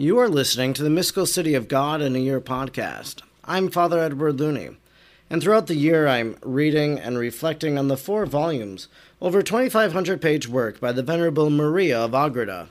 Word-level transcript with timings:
You 0.00 0.18
are 0.18 0.30
listening 0.30 0.72
to 0.72 0.82
the 0.82 0.88
Mystical 0.88 1.26
City 1.26 1.54
of 1.54 1.68
God 1.68 2.00
in 2.00 2.16
a 2.16 2.20
Year 2.20 2.40
podcast. 2.40 3.20
I'm 3.44 3.70
Father 3.70 3.98
Edward 3.98 4.40
Looney, 4.40 4.70
and 5.28 5.42
throughout 5.42 5.66
the 5.66 5.74
year 5.74 6.08
I'm 6.08 6.38
reading 6.42 6.98
and 6.98 7.18
reflecting 7.18 7.76
on 7.76 7.88
the 7.88 7.98
four 7.98 8.24
volumes, 8.24 8.88
over 9.20 9.42
2,500 9.42 10.22
page 10.22 10.48
work 10.48 10.80
by 10.80 10.92
the 10.92 11.02
Venerable 11.02 11.50
Maria 11.50 12.00
of 12.00 12.14
Agreda. 12.14 12.70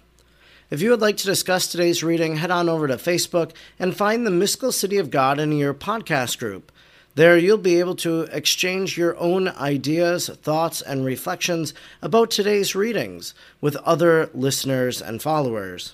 If 0.71 0.81
you 0.81 0.89
would 0.89 1.01
like 1.01 1.17
to 1.17 1.25
discuss 1.27 1.67
today's 1.67 2.01
reading, 2.01 2.37
head 2.37 2.49
on 2.49 2.67
over 2.67 2.87
to 2.87 2.95
Facebook 2.95 3.51
and 3.77 3.95
find 3.95 4.25
the 4.25 4.31
Mystical 4.31 4.71
City 4.71 4.97
of 4.97 5.11
God 5.11 5.39
in 5.39 5.51
a 5.51 5.55
Year 5.55 5.75
podcast 5.75 6.39
group. 6.39 6.71
There, 7.13 7.37
you'll 7.37 7.59
be 7.59 7.79
able 7.79 7.95
to 7.97 8.21
exchange 8.31 8.97
your 8.97 9.15
own 9.19 9.49
ideas, 9.49 10.29
thoughts, 10.29 10.81
and 10.81 11.05
reflections 11.05 11.75
about 12.01 12.31
today's 12.31 12.73
readings 12.73 13.35
with 13.61 13.75
other 13.75 14.31
listeners 14.33 14.99
and 14.99 15.21
followers. 15.21 15.93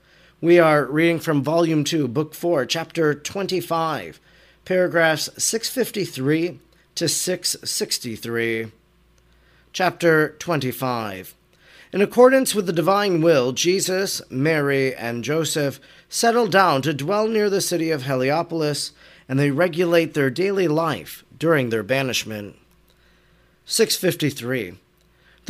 We 0.43 0.57
are 0.57 0.85
reading 0.85 1.19
from 1.19 1.43
Volume 1.43 1.83
2, 1.83 2.07
Book 2.07 2.33
4, 2.33 2.65
Chapter 2.65 3.13
25, 3.13 4.19
paragraphs 4.65 5.29
653 5.37 6.59
to 6.95 7.07
663. 7.07 8.71
Chapter 9.71 10.29
25. 10.39 11.35
In 11.93 12.01
accordance 12.01 12.55
with 12.55 12.65
the 12.65 12.73
divine 12.73 13.21
will, 13.21 13.51
Jesus, 13.51 14.19
Mary, 14.31 14.95
and 14.95 15.23
Joseph 15.23 15.79
settle 16.09 16.47
down 16.47 16.81
to 16.81 16.91
dwell 16.91 17.27
near 17.27 17.47
the 17.47 17.61
city 17.61 17.91
of 17.91 18.05
Heliopolis, 18.05 18.93
and 19.29 19.37
they 19.37 19.51
regulate 19.51 20.15
their 20.15 20.31
daily 20.31 20.67
life 20.67 21.23
during 21.37 21.69
their 21.69 21.83
banishment. 21.83 22.55
653. 23.65 24.79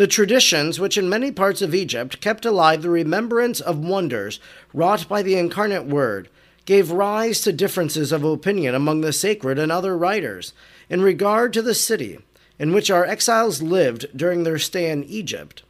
The 0.02 0.08
traditions 0.08 0.80
which 0.80 0.98
in 0.98 1.10
many 1.10 1.32
parts 1.32 1.62
of 1.62 1.76
Egypt 1.76 2.22
kept 2.22 2.44
alive 2.44 2.82
the 2.82 2.90
remembrance 2.90 3.60
of 3.60 3.78
wonders 3.78 4.40
wrought 4.74 5.08
by 5.08 5.22
the 5.22 5.36
incarnate 5.36 5.86
Word 5.86 6.28
gave 6.66 6.90
rise 6.90 7.42
to 7.42 7.54
differences 7.54 8.12
of 8.12 8.24
opinion 8.24 8.74
among 8.74 9.02
the 9.02 9.14
sacred 9.14 9.60
and 9.60 9.72
other 9.72 9.96
writers 9.96 10.54
in 10.90 11.04
regard 11.04 11.54
to 11.54 11.62
the 11.62 11.76
city 11.76 12.18
in 12.58 12.74
which 12.74 12.90
our 12.90 13.06
exiles 13.06 13.62
lived 13.62 14.08
during 14.16 14.42
their 14.42 14.58
stay 14.58 14.90
in 14.90 15.04
Egypt. 15.04 15.62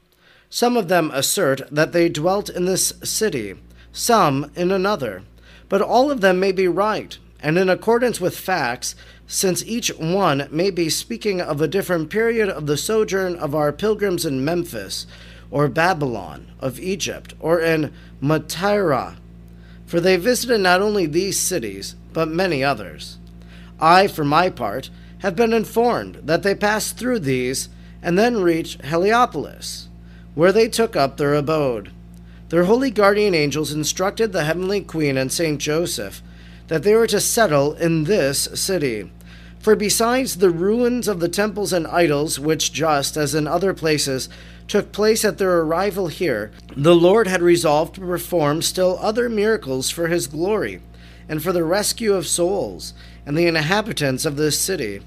Some 0.50 0.77
of 0.77 0.88
them 0.88 1.11
assert 1.13 1.63
that 1.69 1.91
they 1.91 2.07
dwelt 2.07 2.50
in 2.50 2.63
this 2.63 2.94
city, 3.03 3.56
some 3.91 4.50
in 4.56 4.72
another, 4.72 5.23
but 5.67 5.81
all 5.81 6.09
of 6.09 6.22
them 6.22 6.39
may 6.39 6.53
be 6.53 6.69
right, 6.69 7.17
and 7.41 7.57
in 7.57 7.69
accordance 7.69 8.22
with 8.22 8.38
facts, 8.38 8.96
since 9.28 9.66
each 9.66 9.90
one 9.97 10.47
may 10.52 10.69
be 10.69 10.90
speaking 10.90 11.41
of 11.41 11.62
a 11.62 11.68
different 11.68 12.09
period 12.09 12.50
of 12.50 12.68
the 12.68 12.78
sojourn 12.78 13.35
of 13.35 13.56
our 13.56 13.72
pilgrims 13.72 14.25
in 14.25 14.46
Memphis, 14.46 15.07
or 15.50 15.68
Babylon, 15.68 16.47
of 16.59 16.80
Egypt, 16.80 17.34
or 17.40 17.59
in 17.59 17.91
Matara, 18.22 19.16
for 19.85 20.00
they 20.00 20.16
visited 20.16 20.62
not 20.62 20.81
only 20.81 21.06
these 21.06 21.40
cities, 21.40 21.96
but 22.13 22.28
many 22.28 22.63
others. 22.63 23.18
I, 23.80 24.07
for 24.07 24.24
my 24.24 24.50
part, 24.50 24.90
have 25.19 25.35
been 25.35 25.53
informed 25.53 26.22
that 26.24 26.44
they 26.44 26.56
passed 26.56 26.97
through 26.97 27.19
these 27.19 27.69
and 28.01 28.18
then 28.18 28.41
reached 28.41 28.85
Heliopolis, 28.85 29.90
where 30.35 30.51
they 30.51 30.68
took 30.68 30.96
up 30.96 31.18
their 31.18 31.34
abode. 31.35 31.91
Their 32.50 32.66
holy 32.66 32.91
guardian 32.91 33.34
angels 33.34 33.72
instructed 33.72 34.31
the 34.31 34.44
heavenly 34.44 34.81
queen 34.81 35.18
and 35.18 35.31
Saint 35.31 35.59
Joseph 35.59 36.22
that 36.71 36.83
they 36.83 36.95
were 36.95 37.05
to 37.05 37.19
settle 37.19 37.73
in 37.73 38.05
this 38.05 38.47
city. 38.53 39.11
For 39.59 39.75
besides 39.75 40.37
the 40.37 40.49
ruins 40.49 41.09
of 41.09 41.19
the 41.19 41.27
temples 41.27 41.73
and 41.73 41.85
idols, 41.85 42.39
which, 42.39 42.71
just 42.71 43.17
as 43.17 43.35
in 43.35 43.45
other 43.45 43.73
places, 43.73 44.29
took 44.69 44.93
place 44.93 45.25
at 45.25 45.37
their 45.37 45.59
arrival 45.59 46.07
here, 46.07 46.49
the 46.73 46.95
Lord 46.95 47.27
had 47.27 47.41
resolved 47.41 47.95
to 47.95 47.99
perform 47.99 48.61
still 48.61 48.97
other 49.01 49.27
miracles 49.27 49.89
for 49.89 50.07
his 50.07 50.27
glory, 50.27 50.81
and 51.27 51.43
for 51.43 51.51
the 51.51 51.65
rescue 51.65 52.13
of 52.13 52.25
souls, 52.25 52.93
and 53.25 53.38
the 53.38 53.47
inhabitants 53.47 54.23
of 54.23 54.38
this 54.38 54.57
city, 54.57 55.01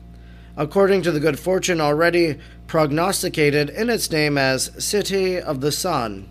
according 0.59 1.01
to 1.01 1.13
the 1.13 1.19
good 1.19 1.39
fortune 1.39 1.81
already 1.81 2.39
prognosticated 2.67 3.71
in 3.71 3.89
its 3.89 4.11
name 4.11 4.37
as 4.37 4.71
City 4.85 5.41
of 5.41 5.63
the 5.63 5.73
Sun, 5.73 6.29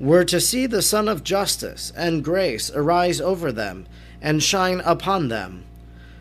were 0.00 0.24
to 0.24 0.40
see 0.40 0.66
the 0.66 0.82
Sun 0.82 1.08
of 1.08 1.24
Justice 1.24 1.92
and 1.96 2.24
Grace 2.24 2.70
arise 2.74 3.20
over 3.20 3.50
them, 3.52 3.86
and 4.20 4.42
shine 4.42 4.80
upon 4.80 5.28
them 5.28 5.64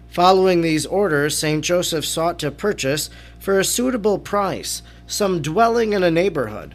Following 0.09 0.61
these 0.61 0.85
orders, 0.85 1.37
St. 1.37 1.63
Joseph 1.63 2.05
sought 2.05 2.39
to 2.39 2.49
purchase, 2.49 3.09
for 3.39 3.59
a 3.59 3.63
suitable 3.63 4.17
price, 4.17 4.81
some 5.05 5.41
dwelling 5.41 5.93
in 5.93 6.01
a 6.01 6.11
neighborhood. 6.11 6.73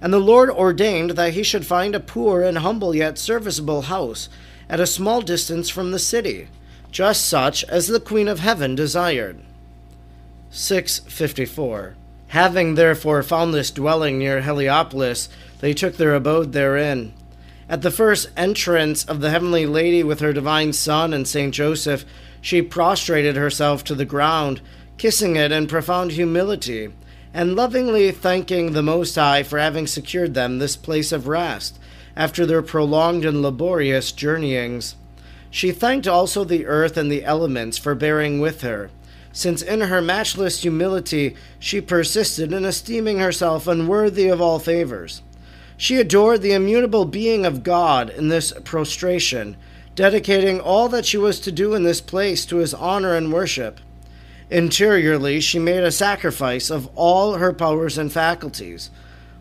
And 0.00 0.12
the 0.12 0.18
Lord 0.18 0.50
ordained 0.50 1.10
that 1.10 1.34
he 1.34 1.42
should 1.42 1.66
find 1.66 1.94
a 1.94 2.00
poor 2.00 2.42
and 2.42 2.58
humble 2.58 2.94
yet 2.94 3.18
serviceable 3.18 3.82
house 3.82 4.28
at 4.68 4.80
a 4.80 4.86
small 4.86 5.20
distance 5.20 5.68
from 5.68 5.92
the 5.92 5.98
city, 5.98 6.48
just 6.90 7.26
such 7.26 7.62
as 7.64 7.86
the 7.86 8.00
Queen 8.00 8.28
of 8.28 8.40
Heaven 8.40 8.74
desired. 8.74 9.40
654. 10.50 11.94
Having 12.30 12.76
therefore 12.76 13.24
found 13.24 13.52
this 13.52 13.72
dwelling 13.72 14.20
near 14.20 14.40
Heliopolis, 14.40 15.28
they 15.58 15.74
took 15.74 15.96
their 15.96 16.14
abode 16.14 16.52
therein. 16.52 17.12
At 17.68 17.82
the 17.82 17.90
first 17.90 18.30
entrance 18.36 19.04
of 19.04 19.20
the 19.20 19.30
Heavenly 19.30 19.66
Lady 19.66 20.04
with 20.04 20.20
her 20.20 20.32
divine 20.32 20.72
Son 20.72 21.12
and 21.12 21.26
Saint 21.26 21.52
Joseph, 21.52 22.04
she 22.40 22.62
prostrated 22.62 23.34
herself 23.34 23.82
to 23.82 23.96
the 23.96 24.04
ground, 24.04 24.60
kissing 24.96 25.34
it 25.34 25.50
in 25.50 25.66
profound 25.66 26.12
humility, 26.12 26.90
and 27.34 27.56
lovingly 27.56 28.12
thanking 28.12 28.74
the 28.74 28.82
Most 28.82 29.16
High 29.16 29.42
for 29.42 29.58
having 29.58 29.88
secured 29.88 30.34
them 30.34 30.60
this 30.60 30.76
place 30.76 31.10
of 31.10 31.26
rest 31.26 31.80
after 32.14 32.46
their 32.46 32.62
prolonged 32.62 33.24
and 33.24 33.42
laborious 33.42 34.12
journeyings. 34.12 34.94
She 35.50 35.72
thanked 35.72 36.06
also 36.06 36.44
the 36.44 36.66
earth 36.66 36.96
and 36.96 37.10
the 37.10 37.24
elements 37.24 37.76
for 37.76 37.96
bearing 37.96 38.38
with 38.38 38.60
her, 38.60 38.90
since 39.32 39.62
in 39.62 39.80
her 39.82 40.02
matchless 40.02 40.62
humility 40.62 41.36
she 41.58 41.80
persisted 41.80 42.52
in 42.52 42.64
esteeming 42.64 43.18
herself 43.18 43.66
unworthy 43.66 44.28
of 44.28 44.40
all 44.40 44.58
favors. 44.58 45.22
She 45.76 45.96
adored 45.96 46.42
the 46.42 46.52
immutable 46.52 47.04
being 47.04 47.46
of 47.46 47.62
God 47.62 48.10
in 48.10 48.28
this 48.28 48.52
prostration 48.64 49.56
dedicating 49.94 50.60
all 50.60 50.88
that 50.88 51.04
she 51.04 51.18
was 51.18 51.40
to 51.40 51.52
do 51.52 51.74
in 51.74 51.82
this 51.82 52.00
place 52.00 52.46
to 52.46 52.56
his 52.56 52.72
honor 52.72 53.14
and 53.14 53.32
worship. 53.32 53.80
Interiorly, 54.48 55.40
she 55.40 55.58
made 55.58 55.84
a 55.84 55.92
sacrifice 55.92 56.70
of 56.70 56.88
all 56.94 57.34
her 57.34 57.52
powers 57.52 57.98
and 57.98 58.10
faculties, 58.10 58.90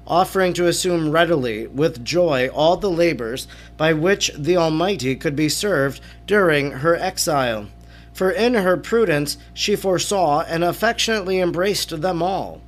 offering 0.06 0.54
to 0.54 0.68
assume 0.68 1.12
readily, 1.12 1.68
with 1.68 2.04
joy, 2.04 2.50
all 2.50 2.78
the 2.78 2.90
labors 2.90 3.48
by 3.78 3.94
which 3.94 4.32
the 4.38 4.58
Almighty 4.58 5.16
could 5.16 5.36
be 5.36 5.50
served 5.50 6.02
during 6.28 6.72
her 6.72 6.96
exile. 6.96 7.68
For 8.14 8.32
in 8.32 8.54
her 8.54 8.78
prudence 8.78 9.38
she 9.54 9.76
foresaw 9.76 10.42
and 10.42 10.64
affectionately 10.64 11.40
embraced 11.40 12.02
them 12.02 12.22
all. 12.22 12.62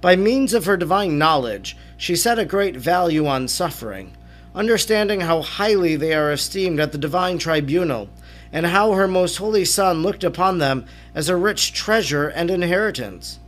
By 0.00 0.16
means 0.16 0.52
of 0.54 0.66
her 0.66 0.76
divine 0.76 1.18
knowledge, 1.18 1.76
she 1.96 2.16
set 2.16 2.38
a 2.38 2.44
great 2.44 2.76
value 2.76 3.26
on 3.26 3.48
suffering 3.48 4.14
understanding 4.54 5.20
how 5.20 5.42
highly 5.42 5.96
they 5.96 6.14
are 6.14 6.32
esteemed 6.32 6.78
at 6.78 6.92
the 6.92 6.98
divine 6.98 7.38
tribunal, 7.38 8.08
and 8.52 8.66
how 8.66 8.92
her 8.92 9.08
most 9.08 9.36
holy 9.36 9.64
Son 9.64 10.02
looked 10.02 10.22
upon 10.22 10.58
them 10.58 10.86
as 11.14 11.28
a 11.28 11.36
rich 11.36 11.72
treasure 11.72 12.28
and 12.28 12.50
inheritance. 12.50 13.40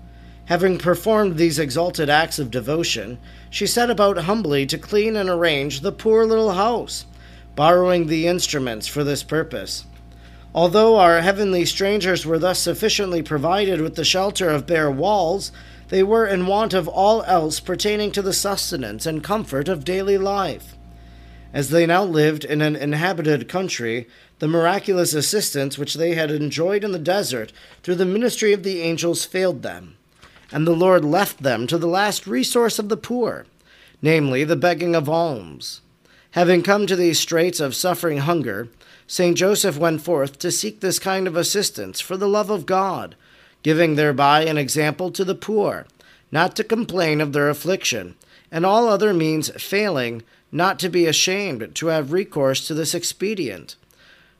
Having 0.46 0.78
performed 0.78 1.36
these 1.36 1.58
exalted 1.58 2.10
acts 2.10 2.38
of 2.38 2.50
devotion, 2.50 3.18
she 3.50 3.66
set 3.66 3.88
about 3.88 4.18
humbly 4.18 4.66
to 4.66 4.78
clean 4.78 5.16
and 5.16 5.28
arrange 5.28 5.80
the 5.80 5.92
poor 5.92 6.26
little 6.26 6.52
house, 6.52 7.06
borrowing 7.54 8.06
the 8.06 8.26
instruments 8.26 8.86
for 8.86 9.04
this 9.04 9.22
purpose. 9.22 9.84
Although 10.56 10.96
our 10.96 11.20
heavenly 11.20 11.66
strangers 11.66 12.24
were 12.24 12.38
thus 12.38 12.58
sufficiently 12.58 13.22
provided 13.22 13.82
with 13.82 13.94
the 13.94 14.06
shelter 14.06 14.48
of 14.48 14.66
bare 14.66 14.90
walls, 14.90 15.52
they 15.90 16.02
were 16.02 16.26
in 16.26 16.46
want 16.46 16.72
of 16.72 16.88
all 16.88 17.22
else 17.24 17.60
pertaining 17.60 18.10
to 18.12 18.22
the 18.22 18.32
sustenance 18.32 19.04
and 19.04 19.22
comfort 19.22 19.68
of 19.68 19.84
daily 19.84 20.16
life. 20.16 20.74
As 21.52 21.68
they 21.68 21.84
now 21.84 22.04
lived 22.04 22.42
in 22.42 22.62
an 22.62 22.74
inhabited 22.74 23.50
country, 23.50 24.08
the 24.38 24.48
miraculous 24.48 25.12
assistance 25.12 25.76
which 25.76 25.92
they 25.92 26.14
had 26.14 26.30
enjoyed 26.30 26.84
in 26.84 26.92
the 26.92 26.98
desert 26.98 27.52
through 27.82 27.96
the 27.96 28.06
ministry 28.06 28.54
of 28.54 28.62
the 28.62 28.80
angels 28.80 29.26
failed 29.26 29.60
them, 29.60 29.98
and 30.50 30.66
the 30.66 30.72
Lord 30.72 31.04
left 31.04 31.42
them 31.42 31.66
to 31.66 31.76
the 31.76 31.86
last 31.86 32.26
resource 32.26 32.78
of 32.78 32.88
the 32.88 32.96
poor, 32.96 33.44
namely 34.00 34.42
the 34.42 34.56
begging 34.56 34.94
of 34.94 35.06
alms. 35.06 35.82
Having 36.30 36.62
come 36.62 36.86
to 36.86 36.96
these 36.96 37.20
straits 37.20 37.60
of 37.60 37.74
suffering 37.74 38.18
hunger, 38.18 38.68
St. 39.06 39.36
Joseph 39.36 39.78
went 39.78 40.02
forth 40.02 40.38
to 40.40 40.50
seek 40.50 40.80
this 40.80 40.98
kind 40.98 41.26
of 41.26 41.36
assistance 41.36 42.00
for 42.00 42.16
the 42.16 42.28
love 42.28 42.50
of 42.50 42.66
God, 42.66 43.14
giving 43.62 43.94
thereby 43.94 44.44
an 44.44 44.58
example 44.58 45.10
to 45.12 45.24
the 45.24 45.34
poor, 45.34 45.86
not 46.32 46.56
to 46.56 46.64
complain 46.64 47.20
of 47.20 47.32
their 47.32 47.48
affliction, 47.48 48.16
and 48.50 48.66
all 48.66 48.88
other 48.88 49.14
means 49.14 49.50
failing, 49.62 50.22
not 50.50 50.78
to 50.80 50.88
be 50.88 51.06
ashamed 51.06 51.74
to 51.74 51.86
have 51.86 52.12
recourse 52.12 52.66
to 52.66 52.74
this 52.74 52.94
expedient. 52.94 53.76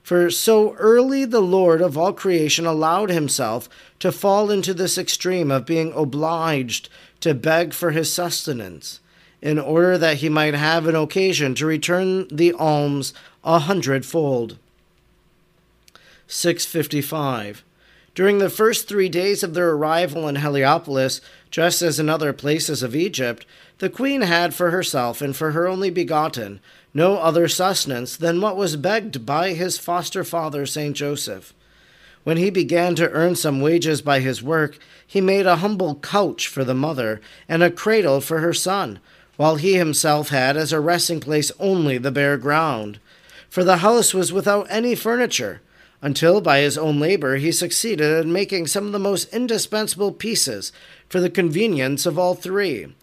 For 0.03 0.29
so 0.31 0.73
early 0.75 1.25
the 1.25 1.41
Lord 1.41 1.81
of 1.81 1.97
all 1.97 2.13
creation 2.13 2.65
allowed 2.65 3.09
himself 3.09 3.67
to 3.99 4.11
fall 4.11 4.49
into 4.49 4.73
this 4.73 4.97
extreme 4.97 5.51
of 5.51 5.65
being 5.65 5.91
obliged 5.93 6.89
to 7.19 7.33
beg 7.33 7.73
for 7.73 7.91
his 7.91 8.11
sustenance, 8.13 9.01
in 9.41 9.59
order 9.59 9.97
that 9.97 10.17
he 10.17 10.29
might 10.29 10.53
have 10.53 10.87
an 10.87 10.95
occasion 10.95 11.55
to 11.55 11.65
return 11.65 12.27
the 12.29 12.53
alms 12.53 13.13
a 13.47 13.59
hundredfold. 13.59 14.57
655. 16.27 17.63
During 18.13 18.39
the 18.39 18.49
first 18.49 18.89
three 18.89 19.07
days 19.07 19.41
of 19.41 19.53
their 19.53 19.69
arrival 19.69 20.27
in 20.27 20.35
Heliopolis, 20.35 21.21
just 21.49 21.81
as 21.81 21.97
in 21.97 22.09
other 22.09 22.33
places 22.33 22.83
of 22.83 22.93
Egypt, 22.93 23.45
the 23.77 23.89
queen 23.89 24.23
had 24.23 24.53
for 24.53 24.71
herself 24.71 25.21
and 25.21 25.33
for 25.33 25.51
her 25.51 25.65
only 25.65 25.89
begotten 25.89 26.59
no 26.93 27.19
other 27.19 27.47
sustenance 27.47 28.17
than 28.17 28.41
what 28.41 28.57
was 28.57 28.75
begged 28.75 29.25
by 29.25 29.53
his 29.53 29.77
foster 29.77 30.25
father 30.25 30.65
Saint 30.65 30.97
Joseph. 30.97 31.53
When 32.25 32.35
he 32.35 32.49
began 32.49 32.95
to 32.95 33.09
earn 33.11 33.37
some 33.37 33.61
wages 33.61 34.01
by 34.01 34.19
his 34.19 34.43
work, 34.43 34.77
he 35.05 35.21
made 35.21 35.45
a 35.45 35.57
humble 35.57 35.95
couch 35.95 36.49
for 36.49 36.65
the 36.65 36.73
mother 36.73 37.21
and 37.47 37.63
a 37.63 37.71
cradle 37.71 38.19
for 38.19 38.39
her 38.39 38.53
son, 38.53 38.99
while 39.37 39.55
he 39.55 39.75
himself 39.75 40.29
had 40.29 40.57
as 40.57 40.73
a 40.73 40.81
resting 40.81 41.21
place 41.21 41.49
only 41.61 41.97
the 41.97 42.11
bare 42.11 42.37
ground. 42.37 42.99
For 43.49 43.63
the 43.63 43.77
house 43.77 44.13
was 44.13 44.33
without 44.33 44.67
any 44.69 44.95
furniture 44.95 45.61
until 46.01 46.41
by 46.41 46.59
his 46.59 46.77
own 46.77 46.99
labor 46.99 47.37
he 47.37 47.51
succeeded 47.51 48.23
in 48.23 48.31
making 48.31 48.67
some 48.67 48.85
of 48.85 48.91
the 48.91 48.99
most 48.99 49.33
indispensable 49.33 50.11
pieces 50.11 50.71
for 51.09 51.19
the 51.19 51.29
convenience 51.29 52.05
of 52.05 52.19
all 52.19 52.35
three. 52.35 52.93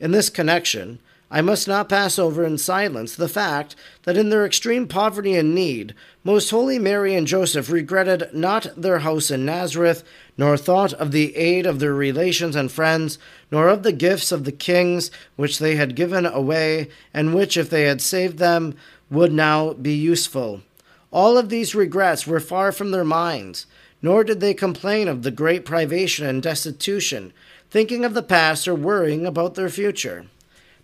In 0.00 0.12
this 0.12 0.30
connection, 0.30 0.98
I 1.28 1.40
must 1.40 1.66
not 1.66 1.88
pass 1.88 2.20
over 2.20 2.44
in 2.44 2.56
silence 2.56 3.16
the 3.16 3.28
fact 3.28 3.74
that 4.04 4.16
in 4.16 4.28
their 4.28 4.46
extreme 4.46 4.86
poverty 4.86 5.34
and 5.34 5.54
need, 5.54 5.92
Most 6.22 6.50
Holy 6.50 6.78
Mary 6.78 7.16
and 7.16 7.26
Joseph 7.26 7.68
regretted 7.68 8.32
not 8.32 8.68
their 8.76 9.00
house 9.00 9.30
in 9.32 9.44
Nazareth, 9.44 10.04
nor 10.38 10.56
thought 10.56 10.92
of 10.92 11.10
the 11.10 11.36
aid 11.36 11.66
of 11.66 11.80
their 11.80 11.94
relations 11.94 12.54
and 12.54 12.70
friends, 12.70 13.18
nor 13.50 13.68
of 13.68 13.82
the 13.82 13.92
gifts 13.92 14.30
of 14.30 14.44
the 14.44 14.52
kings 14.52 15.10
which 15.34 15.58
they 15.58 15.74
had 15.74 15.96
given 15.96 16.26
away, 16.26 16.88
and 17.12 17.34
which, 17.34 17.56
if 17.56 17.70
they 17.70 17.82
had 17.82 18.00
saved 18.00 18.38
them, 18.38 18.76
would 19.10 19.32
now 19.32 19.72
be 19.72 19.94
useful. 19.94 20.62
All 21.10 21.38
of 21.38 21.48
these 21.48 21.74
regrets 21.74 22.26
were 22.26 22.40
far 22.40 22.72
from 22.72 22.90
their 22.90 23.04
minds, 23.04 23.66
nor 24.02 24.24
did 24.24 24.40
they 24.40 24.54
complain 24.54 25.08
of 25.08 25.22
the 25.22 25.30
great 25.30 25.64
privation 25.64 26.26
and 26.26 26.42
destitution, 26.42 27.32
thinking 27.70 28.04
of 28.04 28.14
the 28.14 28.22
past 28.22 28.68
or 28.68 28.74
worrying 28.74 29.26
about 29.26 29.54
their 29.54 29.68
future. 29.68 30.26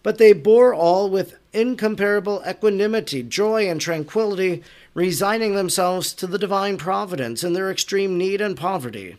But 0.03 0.19
they 0.19 0.33
bore 0.33 0.75
all 0.75 1.09
with 1.09 1.39
incomparable 1.53 2.43
equanimity, 2.49 3.23
joy, 3.23 3.69
and 3.69 3.81
tranquility, 3.81 4.63
resigning 4.95 5.55
themselves 5.55 6.13
to 6.15 6.27
the 6.27 6.39
divine 6.39 6.77
providence 6.77 7.45
in 7.45 7.53
their 7.53 7.71
extreme 7.71 8.19
need 8.19 8.41
and 8.41 8.57
poverty. 8.57 9.17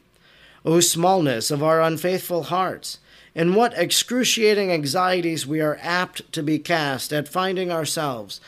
O 0.65 0.79
smallness 0.79 1.51
of 1.51 1.61
our 1.61 1.81
unfaithful 1.81 2.44
hearts! 2.44 3.00
In 3.35 3.55
what 3.55 3.77
excruciating 3.77 4.71
anxieties 4.71 5.47
we 5.47 5.59
are 5.59 5.79
apt 5.81 6.31
to 6.33 6.44
be 6.44 6.59
cast 6.59 7.11
at 7.11 7.27
finding 7.27 7.71
ourselves 7.71 8.39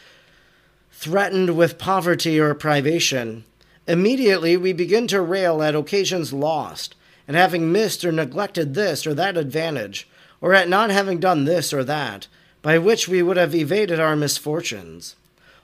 threatened 0.98 1.58
with 1.58 1.78
poverty 1.78 2.40
or 2.40 2.54
privation, 2.54 3.44
immediately 3.86 4.56
we 4.56 4.72
begin 4.72 5.06
to 5.06 5.22
rail 5.22 5.62
at 5.62 5.76
occasions 5.76 6.32
lost, 6.32 6.96
and 7.28 7.36
having 7.36 7.70
missed 7.70 8.06
or 8.06 8.14
neglected 8.14 8.74
this 8.74 9.06
or 9.06 9.14
that 9.14 9.36
advantage, 9.36 10.08
or 10.40 10.54
at 10.54 10.70
not 10.70 10.90
having 10.90 11.20
done 11.20 11.44
this 11.44 11.74
or 11.74 11.84
that, 11.84 12.28
by 12.62 12.78
which 12.78 13.10
we 13.10 13.22
would 13.22 13.36
have 13.36 13.54
evaded 13.54 14.00
our 14.00 14.16
misfortunes. 14.16 15.18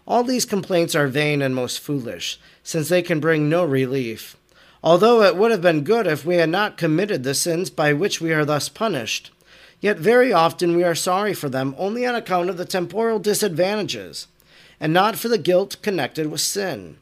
All 0.06 0.24
these 0.26 0.46
complaints 0.46 0.96
are 0.96 1.08
vain 1.08 1.42
and 1.42 1.56
most 1.56 1.80
foolish, 1.80 2.38
since 2.62 2.90
they 2.90 3.02
can 3.02 3.22
bring 3.22 3.48
no 3.48 3.64
relief. 3.64 4.36
Although 4.84 5.24
it 5.24 5.38
would 5.38 5.52
have 5.52 5.62
been 5.62 5.86
good 5.86 6.08
if 6.08 6.26
we 6.26 6.36
had 6.36 6.50
not 6.50 6.78
committed 6.78 7.24
the 7.24 7.34
sins 7.34 7.70
by 7.70 7.94
which 7.94 8.20
we 8.20 8.34
are 8.34 8.44
thus 8.44 8.68
punished, 8.68 9.32
yet 9.80 9.98
very 9.98 10.34
often 10.34 10.76
we 10.76 10.84
are 10.84 10.94
sorry 10.94 11.34
for 11.34 11.48
them 11.48 11.74
only 11.78 12.06
on 12.06 12.16
account 12.16 12.50
of 12.50 12.58
the 12.58 12.66
temporal 12.66 13.18
disadvantages 13.18 14.28
and 14.82 14.92
not 14.92 15.16
for 15.16 15.30
the 15.30 15.38
guilt 15.38 15.78
connected 15.84 16.32
with 16.32 16.42
sin. 16.42 16.98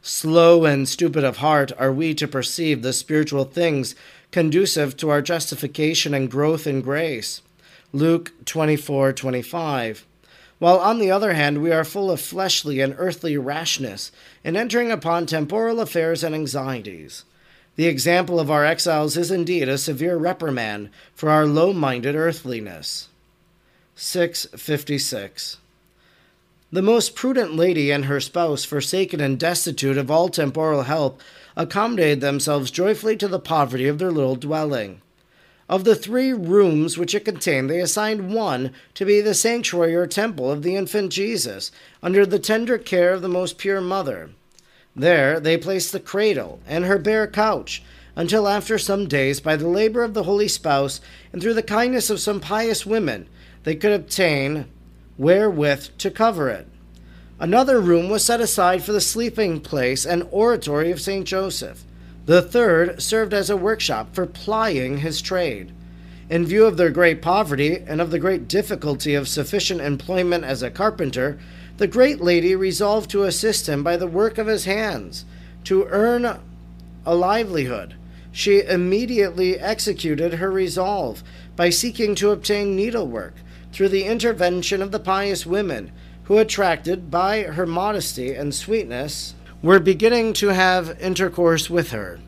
Slow 0.00 0.64
and 0.64 0.88
stupid 0.88 1.22
of 1.22 1.36
heart 1.36 1.70
are 1.78 1.92
we 1.92 2.14
to 2.14 2.26
perceive 2.26 2.80
the 2.80 2.94
spiritual 2.94 3.44
things 3.44 3.94
conducive 4.32 4.96
to 4.96 5.10
our 5.10 5.20
justification 5.20 6.14
and 6.14 6.30
growth 6.30 6.66
in 6.66 6.80
grace. 6.80 7.42
Luke 7.92 8.32
24:25. 8.46 10.06
While 10.58 10.78
on 10.78 10.98
the 10.98 11.10
other 11.10 11.34
hand 11.34 11.60
we 11.60 11.70
are 11.70 11.84
full 11.84 12.10
of 12.10 12.20
fleshly 12.20 12.80
and 12.80 12.94
earthly 12.96 13.36
rashness 13.36 14.10
in 14.42 14.56
entering 14.56 14.90
upon 14.90 15.26
temporal 15.26 15.80
affairs 15.80 16.24
and 16.24 16.34
anxieties. 16.34 17.24
The 17.76 17.86
example 17.86 18.40
of 18.40 18.50
our 18.50 18.64
exiles 18.64 19.18
is 19.18 19.30
indeed 19.30 19.68
a 19.68 19.76
severe 19.76 20.16
reprimand 20.16 20.88
for 21.14 21.28
our 21.28 21.44
low 21.44 21.74
minded 21.74 22.14
earthliness. 22.14 23.08
656. 23.94 25.58
The 26.76 26.82
most 26.82 27.14
prudent 27.14 27.56
lady 27.56 27.90
and 27.90 28.04
her 28.04 28.20
spouse, 28.20 28.66
forsaken 28.66 29.18
and 29.18 29.38
destitute 29.38 29.96
of 29.96 30.10
all 30.10 30.28
temporal 30.28 30.82
help, 30.82 31.22
accommodated 31.56 32.20
themselves 32.20 32.70
joyfully 32.70 33.16
to 33.16 33.28
the 33.28 33.38
poverty 33.38 33.88
of 33.88 33.98
their 33.98 34.12
little 34.12 34.36
dwelling. 34.36 35.00
Of 35.70 35.84
the 35.84 35.94
three 35.94 36.34
rooms 36.34 36.98
which 36.98 37.14
it 37.14 37.24
contained, 37.24 37.70
they 37.70 37.80
assigned 37.80 38.30
one 38.30 38.72
to 38.92 39.06
be 39.06 39.22
the 39.22 39.32
sanctuary 39.32 39.94
or 39.94 40.06
temple 40.06 40.50
of 40.50 40.62
the 40.62 40.76
infant 40.76 41.12
Jesus, 41.12 41.70
under 42.02 42.26
the 42.26 42.38
tender 42.38 42.76
care 42.76 43.14
of 43.14 43.22
the 43.22 43.28
most 43.30 43.56
pure 43.56 43.80
mother. 43.80 44.32
There 44.94 45.40
they 45.40 45.56
placed 45.56 45.92
the 45.92 45.98
cradle 45.98 46.60
and 46.66 46.84
her 46.84 46.98
bare 46.98 47.26
couch, 47.26 47.82
until 48.16 48.46
after 48.46 48.76
some 48.76 49.08
days, 49.08 49.40
by 49.40 49.56
the 49.56 49.66
labor 49.66 50.02
of 50.02 50.12
the 50.12 50.24
holy 50.24 50.48
spouse 50.48 51.00
and 51.32 51.40
through 51.40 51.54
the 51.54 51.62
kindness 51.62 52.10
of 52.10 52.20
some 52.20 52.38
pious 52.38 52.84
women, 52.84 53.30
they 53.62 53.76
could 53.76 53.92
obtain 53.92 54.66
wherewith 55.18 55.88
to 55.98 56.10
cover 56.10 56.48
it. 56.48 56.66
Another 57.38 57.80
room 57.80 58.08
was 58.08 58.24
set 58.24 58.40
aside 58.40 58.82
for 58.82 58.92
the 58.92 59.00
sleeping 59.00 59.60
place 59.60 60.06
and 60.06 60.26
oratory 60.30 60.90
of 60.90 61.00
St. 61.00 61.26
Joseph. 61.26 61.84
The 62.24 62.42
third 62.42 63.00
served 63.02 63.34
as 63.34 63.50
a 63.50 63.56
workshop 63.56 64.14
for 64.14 64.26
plying 64.26 64.98
his 64.98 65.20
trade. 65.20 65.72
In 66.28 66.44
view 66.44 66.64
of 66.64 66.76
their 66.76 66.90
great 66.90 67.22
poverty 67.22 67.78
and 67.86 68.00
of 68.00 68.10
the 68.10 68.18
great 68.18 68.48
difficulty 68.48 69.14
of 69.14 69.28
sufficient 69.28 69.80
employment 69.80 70.44
as 70.44 70.62
a 70.62 70.70
carpenter, 70.70 71.38
the 71.76 71.86
great 71.86 72.20
lady 72.20 72.56
resolved 72.56 73.10
to 73.10 73.24
assist 73.24 73.68
him 73.68 73.84
by 73.84 73.96
the 73.96 74.06
work 74.06 74.38
of 74.38 74.46
his 74.46 74.64
hands, 74.64 75.24
to 75.64 75.84
earn 75.84 76.40
a 77.04 77.14
livelihood. 77.14 77.94
She 78.32 78.62
immediately 78.62 79.58
executed 79.58 80.34
her 80.34 80.50
resolve 80.50 81.22
by 81.54 81.70
seeking 81.70 82.14
to 82.16 82.30
obtain 82.30 82.74
needlework 82.74 83.34
through 83.76 83.90
the 83.90 84.04
intervention 84.04 84.80
of 84.80 84.90
the 84.90 84.98
pious 84.98 85.44
women, 85.44 85.92
who, 86.24 86.38
attracted 86.38 87.10
by 87.10 87.42
her 87.42 87.66
modesty 87.66 88.32
and 88.32 88.54
sweetness, 88.54 89.34
were 89.62 89.78
beginning 89.78 90.32
to 90.32 90.48
have 90.48 90.98
intercourse 90.98 91.68
with 91.68 91.90
her. 91.90 92.18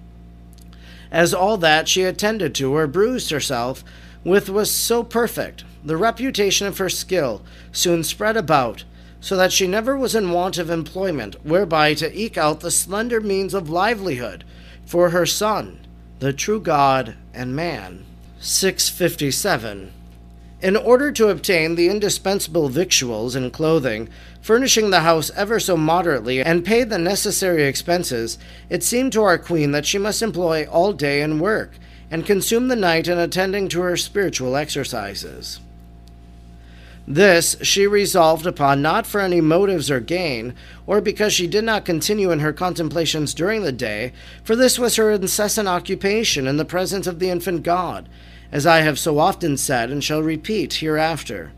As 1.11 1.33
all 1.33 1.57
that 1.57 1.89
she 1.89 2.03
attended 2.03 2.55
to 2.57 2.77
or 2.77 2.87
bruised 2.87 3.31
herself 3.31 3.83
with 4.23 4.51
was 4.51 4.71
so 4.71 5.03
perfect, 5.03 5.65
the 5.83 5.97
reputation 5.97 6.67
of 6.67 6.77
her 6.77 6.91
skill 6.91 7.41
soon 7.73 8.05
spread 8.05 8.37
about, 8.37 8.85
so 9.19 9.35
that 9.35 9.51
she 9.51 9.67
never 9.67 9.97
was 9.97 10.15
in 10.15 10.33
want 10.33 10.59
of 10.59 10.69
employment 10.69 11.35
whereby 11.47 11.95
to 11.95 12.15
eke 12.15 12.37
out 12.37 12.61
the 12.61 12.71
slender 12.71 13.23
means 13.23 13.55
of 13.55 13.71
livelihood 13.71 14.45
for 14.85 15.09
her 15.09 15.25
son, 15.25 15.81
the 16.19 16.35
true 16.35 16.61
God 16.61 17.15
and 17.33 17.57
man. 17.57 18.05
657. 18.39 19.95
In 20.61 20.77
order 20.77 21.13
to 21.13 21.29
obtain 21.29 21.77
the 21.77 21.89
indispensable 21.89 22.69
victuals 22.69 23.37
and 23.37 23.53
clothing, 23.53 24.09
furnishing 24.41 24.91
the 24.91 25.01
house 25.01 25.31
ever 25.37 25.61
so 25.61 25.77
moderately, 25.77 26.43
and 26.43 26.65
pay 26.65 26.83
the 26.83 26.99
necessary 26.99 27.63
expenses, 27.63 28.39
it 28.69 28.83
seemed 28.83 29.13
to 29.13 29.23
our 29.23 29.39
queen 29.39 29.71
that 29.71 29.87
she 29.87 29.99
must 29.99 30.21
employ 30.21 30.67
all 30.69 30.93
day 30.93 31.23
in 31.23 31.39
work, 31.39 31.75
and 32.11 32.27
consume 32.27 32.67
the 32.67 32.75
night 32.75 33.07
in 33.07 33.19
attending 33.19 33.69
to 33.69 33.83
her 33.83 33.97
spiritual 33.97 34.57
exercises. 34.57 35.61
This 37.07 37.57
she 37.63 37.87
resolved 37.87 38.45
upon 38.45 38.83
not 38.83 39.07
for 39.07 39.21
any 39.21 39.41
motives 39.41 39.93
or 39.93 40.01
gain, 40.01 40.55
or 40.89 41.01
because 41.01 41.33
she 41.33 41.47
did 41.47 41.63
not 41.63 41.85
continue 41.85 42.33
in 42.33 42.41
her 42.41 42.53
contemplations 42.53 43.33
during 43.33 43.63
the 43.63 43.71
day, 43.71 44.13
for 44.43 44.57
this 44.57 44.77
was 44.77 44.97
her 44.97 45.13
incessant 45.13 45.69
occupation 45.69 46.49
in 46.49 46.57
the 46.57 46.65
presence 46.65 47.07
of 47.07 47.21
the 47.21 47.31
infant 47.31 47.63
God 47.63 48.09
as 48.51 48.67
I 48.67 48.81
have 48.81 48.99
so 48.99 49.19
often 49.19 49.57
said 49.57 49.91
and 49.91 50.03
shall 50.03 50.23
repeat 50.23 50.75
hereafter. 50.75 51.53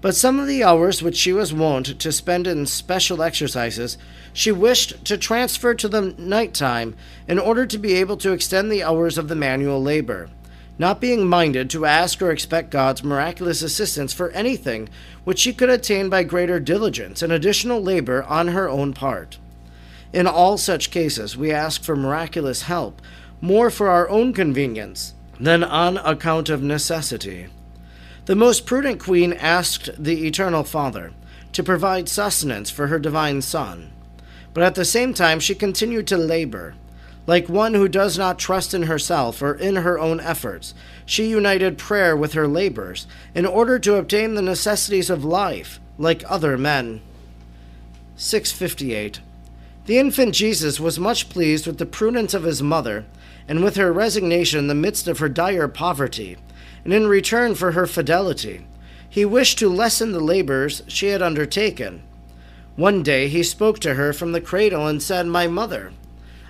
But 0.00 0.14
some 0.14 0.38
of 0.38 0.46
the 0.46 0.62
hours 0.62 1.02
which 1.02 1.16
she 1.16 1.32
was 1.32 1.52
wont 1.52 1.98
to 1.98 2.12
spend 2.12 2.46
in 2.46 2.66
special 2.66 3.20
exercises, 3.20 3.98
she 4.32 4.52
wished 4.52 5.04
to 5.06 5.18
transfer 5.18 5.74
to 5.74 5.88
the 5.88 6.14
night 6.16 6.54
time 6.54 6.94
in 7.26 7.38
order 7.38 7.66
to 7.66 7.78
be 7.78 7.94
able 7.94 8.16
to 8.18 8.32
extend 8.32 8.70
the 8.70 8.84
hours 8.84 9.18
of 9.18 9.26
the 9.26 9.34
manual 9.34 9.82
labor, 9.82 10.30
not 10.78 11.00
being 11.00 11.26
minded 11.26 11.68
to 11.70 11.84
ask 11.84 12.22
or 12.22 12.30
expect 12.30 12.70
God's 12.70 13.02
miraculous 13.02 13.60
assistance 13.60 14.12
for 14.12 14.30
anything 14.30 14.88
which 15.24 15.40
she 15.40 15.52
could 15.52 15.68
attain 15.68 16.08
by 16.08 16.22
greater 16.22 16.60
diligence 16.60 17.20
and 17.20 17.32
additional 17.32 17.82
labor 17.82 18.22
on 18.22 18.48
her 18.48 18.68
own 18.68 18.92
part. 18.92 19.38
In 20.12 20.28
all 20.28 20.56
such 20.56 20.92
cases, 20.92 21.36
we 21.36 21.50
ask 21.50 21.82
for 21.82 21.96
miraculous 21.96 22.62
help, 22.62 23.02
more 23.40 23.68
for 23.68 23.88
our 23.88 24.08
own 24.08 24.32
convenience 24.32 25.14
than 25.40 25.62
on 25.62 25.98
account 25.98 26.48
of 26.48 26.62
necessity. 26.62 27.46
The 28.26 28.36
most 28.36 28.66
prudent 28.66 29.00
queen 29.00 29.32
asked 29.32 29.90
the 29.98 30.26
Eternal 30.26 30.64
Father 30.64 31.12
to 31.52 31.62
provide 31.62 32.08
sustenance 32.08 32.70
for 32.70 32.88
her 32.88 32.98
divine 32.98 33.40
Son, 33.42 33.90
but 34.52 34.62
at 34.62 34.74
the 34.74 34.84
same 34.84 35.14
time 35.14 35.40
she 35.40 35.54
continued 35.54 36.06
to 36.08 36.18
labor. 36.18 36.74
Like 37.26 37.48
one 37.48 37.74
who 37.74 37.88
does 37.88 38.16
not 38.16 38.38
trust 38.38 38.72
in 38.72 38.84
herself 38.84 39.42
or 39.42 39.54
in 39.54 39.76
her 39.76 39.98
own 39.98 40.18
efforts, 40.18 40.72
she 41.04 41.28
united 41.28 41.76
prayer 41.76 42.16
with 42.16 42.32
her 42.32 42.48
labors 42.48 43.06
in 43.34 43.44
order 43.44 43.78
to 43.78 43.96
obtain 43.96 44.34
the 44.34 44.42
necessities 44.42 45.10
of 45.10 45.24
life, 45.24 45.78
like 45.98 46.24
other 46.26 46.56
men. 46.56 47.02
658. 48.16 49.20
The 49.84 49.98
infant 49.98 50.34
Jesus 50.34 50.80
was 50.80 50.98
much 50.98 51.28
pleased 51.28 51.66
with 51.66 51.78
the 51.78 51.86
prudence 51.86 52.34
of 52.34 52.42
his 52.42 52.62
mother 52.62 53.04
and 53.48 53.64
with 53.64 53.76
her 53.76 53.92
resignation 53.92 54.58
in 54.58 54.66
the 54.68 54.74
midst 54.74 55.08
of 55.08 55.18
her 55.18 55.28
dire 55.28 55.66
poverty, 55.66 56.36
and 56.84 56.92
in 56.92 57.06
return 57.08 57.54
for 57.54 57.72
her 57.72 57.86
fidelity, 57.86 58.66
he 59.08 59.24
wished 59.24 59.58
to 59.58 59.68
lessen 59.68 60.12
the 60.12 60.20
labors 60.20 60.82
she 60.86 61.08
had 61.08 61.22
undertaken. 61.22 62.02
One 62.76 63.02
day 63.02 63.28
he 63.28 63.42
spoke 63.42 63.80
to 63.80 63.94
her 63.94 64.12
from 64.12 64.32
the 64.32 64.40
cradle 64.40 64.86
and 64.86 65.02
said, 65.02 65.26
My 65.26 65.48
mother, 65.48 65.92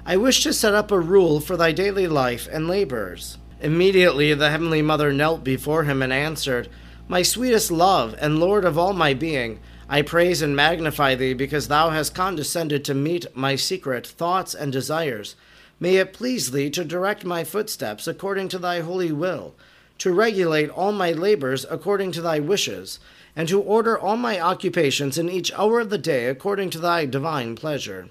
I 0.05 0.17
wish 0.17 0.43
to 0.43 0.52
set 0.52 0.75
up 0.75 0.90
a 0.90 0.99
rule 0.99 1.40
for 1.40 1.57
thy 1.57 1.73
daily 1.73 2.09
life 2.09 2.49
and 2.50 2.69
labors. 2.69 3.38
Immediately 3.61 4.35
the 4.35 4.50
Heavenly 4.50 4.83
Mother 4.83 5.12
knelt 5.12 5.45
before 5.45 5.85
him 5.85 6.02
and 6.02 6.12
answered, 6.12 6.69
My 7.07 7.23
sweetest 7.23 7.71
love 7.71 8.14
and 8.21 8.38
Lord 8.38 8.64
of 8.64 8.76
all 8.76 8.93
my 8.93 9.14
being, 9.14 9.61
I 9.88 10.02
praise 10.02 10.43
and 10.43 10.55
magnify 10.55 11.14
thee 11.14 11.33
because 11.33 11.69
thou 11.69 11.90
hast 11.90 12.14
condescended 12.14 12.85
to 12.85 12.95
meet 12.95 13.35
my 13.35 13.57
secret 13.57 14.07
thoughts 14.07 14.55
and 14.55 14.71
desires 14.71 15.35
May 15.80 15.97
it 15.97 16.12
please 16.12 16.50
thee 16.50 16.70
to 16.70 16.85
direct 16.85 17.25
my 17.25 17.44
footsteps 17.44 18.06
according 18.06 18.49
to 18.49 18.58
thy 18.58 18.80
holy 18.80 19.12
will, 19.12 19.54
to 19.99 20.12
regulate 20.12 20.70
all 20.70 20.92
my 20.92 21.12
labors 21.12 21.64
according 21.70 22.12
to 22.12 22.23
thy 22.23 22.40
wishes, 22.40 22.99
and 23.37 23.49
to 23.49 23.61
order 23.61 23.99
all 23.99 24.16
my 24.16 24.40
occupations 24.40 25.18
in 25.18 25.28
each 25.28 25.52
hour 25.52 25.80
of 25.80 25.90
the 25.90 25.99
day 25.99 26.26
according 26.26 26.70
to 26.70 26.78
thy 26.78 27.04
divine 27.06 27.54
pleasure. 27.54 28.08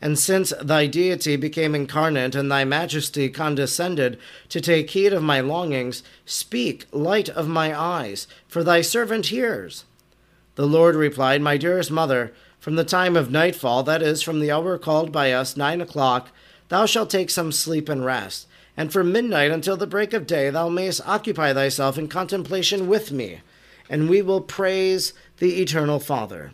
And 0.00 0.18
since 0.18 0.52
thy 0.60 0.86
deity 0.86 1.36
became 1.36 1.74
incarnate 1.74 2.34
and 2.34 2.50
thy 2.50 2.64
majesty 2.64 3.28
condescended 3.28 4.18
to 4.50 4.60
take 4.60 4.90
heed 4.90 5.12
of 5.12 5.22
my 5.22 5.40
longings, 5.40 6.02
speak, 6.26 6.86
light 6.92 7.30
of 7.30 7.48
my 7.48 7.78
eyes, 7.78 8.26
for 8.46 8.62
thy 8.62 8.82
servant 8.82 9.26
hears. 9.26 9.84
The 10.56 10.66
Lord 10.66 10.96
replied, 10.96 11.40
My 11.40 11.56
dearest 11.56 11.90
mother, 11.90 12.32
from 12.58 12.76
the 12.76 12.84
time 12.84 13.16
of 13.16 13.30
nightfall, 13.30 13.82
that 13.84 14.02
is, 14.02 14.22
from 14.22 14.40
the 14.40 14.50
hour 14.50 14.76
called 14.78 15.12
by 15.12 15.32
us 15.32 15.56
nine 15.56 15.80
o'clock, 15.80 16.30
thou 16.68 16.86
shalt 16.86 17.10
take 17.10 17.30
some 17.30 17.52
sleep 17.52 17.88
and 17.88 18.04
rest, 18.04 18.46
and 18.76 18.92
from 18.92 19.12
midnight 19.12 19.50
until 19.50 19.76
the 19.76 19.86
break 19.86 20.12
of 20.12 20.26
day 20.26 20.50
thou 20.50 20.68
mayest 20.68 21.06
occupy 21.06 21.52
thyself 21.52 21.96
in 21.96 22.08
contemplation 22.08 22.88
with 22.88 23.10
me, 23.10 23.40
and 23.88 24.08
we 24.08 24.20
will 24.20 24.40
praise 24.40 25.12
the 25.38 25.60
eternal 25.60 25.98
Father. 25.98 26.52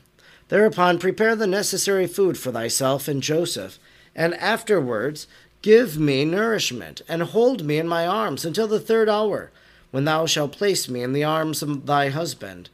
Thereupon 0.49 0.99
prepare 0.99 1.35
the 1.35 1.47
necessary 1.47 2.07
food 2.07 2.37
for 2.37 2.53
thyself 2.53 3.09
and 3.09 3.23
Joseph, 3.23 3.79
and 4.15 4.35
afterwards 4.35 5.27
give 5.63 5.99
me 5.99 6.25
nourishment, 6.25 7.03
and 7.09 7.23
hold 7.23 7.65
me 7.65 7.79
in 7.79 7.89
my 7.89 8.07
arms 8.07 8.45
until 8.45 8.69
the 8.69 8.81
third 8.81 9.09
hour, 9.09 9.51
when 9.91 10.05
thou 10.05 10.27
shalt 10.27 10.53
place 10.53 10.89
me 10.89 11.03
in 11.03 11.13
the 11.13 11.25
arms 11.25 11.63
of 11.63 11.87
thy 11.87 12.09
husband, 12.09 12.69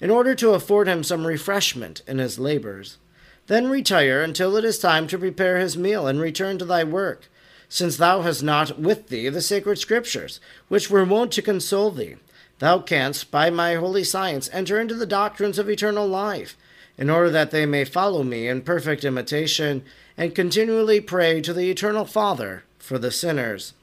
in 0.00 0.10
order 0.10 0.34
to 0.34 0.50
afford 0.50 0.86
him 0.86 1.02
some 1.02 1.26
refreshment 1.26 2.02
in 2.06 2.18
his 2.18 2.38
labors. 2.38 2.98
Then 3.46 3.68
retire 3.68 4.22
until 4.22 4.56
it 4.56 4.64
is 4.64 4.78
time 4.78 5.06
to 5.08 5.18
prepare 5.18 5.58
his 5.58 5.76
meal 5.76 6.06
and 6.06 6.20
return 6.20 6.58
to 6.58 6.64
thy 6.64 6.84
work, 6.84 7.28
since 7.68 7.96
thou 7.96 8.22
hast 8.22 8.42
not 8.42 8.78
with 8.78 9.08
thee 9.08 9.28
the 9.28 9.42
sacred 9.42 9.78
scriptures, 9.78 10.40
which 10.68 10.88
were 10.88 11.04
wont 11.04 11.32
to 11.32 11.42
console 11.42 11.90
thee. 11.90 12.16
Thou 12.58 12.78
canst, 12.78 13.30
by 13.30 13.50
my 13.50 13.74
holy 13.74 14.04
science, 14.04 14.48
enter 14.52 14.80
into 14.80 14.94
the 14.94 15.06
doctrines 15.06 15.58
of 15.58 15.68
eternal 15.68 16.06
life, 16.06 16.56
in 16.96 17.10
order 17.10 17.30
that 17.30 17.50
they 17.50 17.66
may 17.66 17.84
follow 17.84 18.22
me 18.22 18.48
in 18.48 18.62
perfect 18.62 19.04
imitation, 19.04 19.82
and 20.16 20.34
continually 20.34 21.00
pray 21.00 21.40
to 21.40 21.52
the 21.52 21.70
eternal 21.70 22.04
Father 22.04 22.62
for 22.78 22.98
the 22.98 23.10
sinners. 23.10 23.74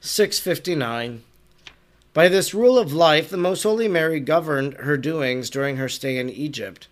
659. 0.00 1.22
By 2.12 2.28
this 2.28 2.54
rule 2.54 2.78
of 2.78 2.92
life, 2.92 3.28
the 3.28 3.36
Most 3.36 3.64
Holy 3.64 3.88
Mary 3.88 4.20
governed 4.20 4.74
her 4.74 4.96
doings 4.96 5.50
during 5.50 5.78
her 5.78 5.88
stay 5.88 6.16
in 6.16 6.30
Egypt. 6.30 6.86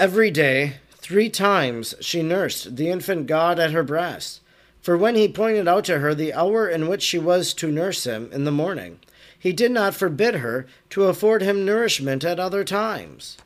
Every 0.00 0.30
day, 0.30 0.76
three 0.92 1.28
times, 1.28 1.94
she 2.00 2.22
nursed 2.22 2.76
the 2.76 2.88
infant 2.88 3.26
God 3.26 3.58
at 3.58 3.72
her 3.72 3.82
breast. 3.82 4.40
For 4.80 4.96
when 4.96 5.14
he 5.14 5.28
pointed 5.28 5.68
out 5.68 5.84
to 5.84 5.98
her 5.98 6.14
the 6.14 6.32
hour 6.32 6.66
in 6.66 6.88
which 6.88 7.02
she 7.02 7.18
was 7.18 7.52
to 7.52 7.70
nurse 7.70 8.04
him 8.04 8.30
in 8.32 8.44
the 8.44 8.50
morning, 8.50 9.00
he 9.38 9.52
did 9.52 9.70
not 9.70 9.94
forbid 9.94 10.36
her 10.36 10.66
to 10.88 11.04
afford 11.04 11.42
him 11.42 11.66
nourishment 11.66 12.24
at 12.24 12.40
other 12.40 12.64
times, 12.64 13.36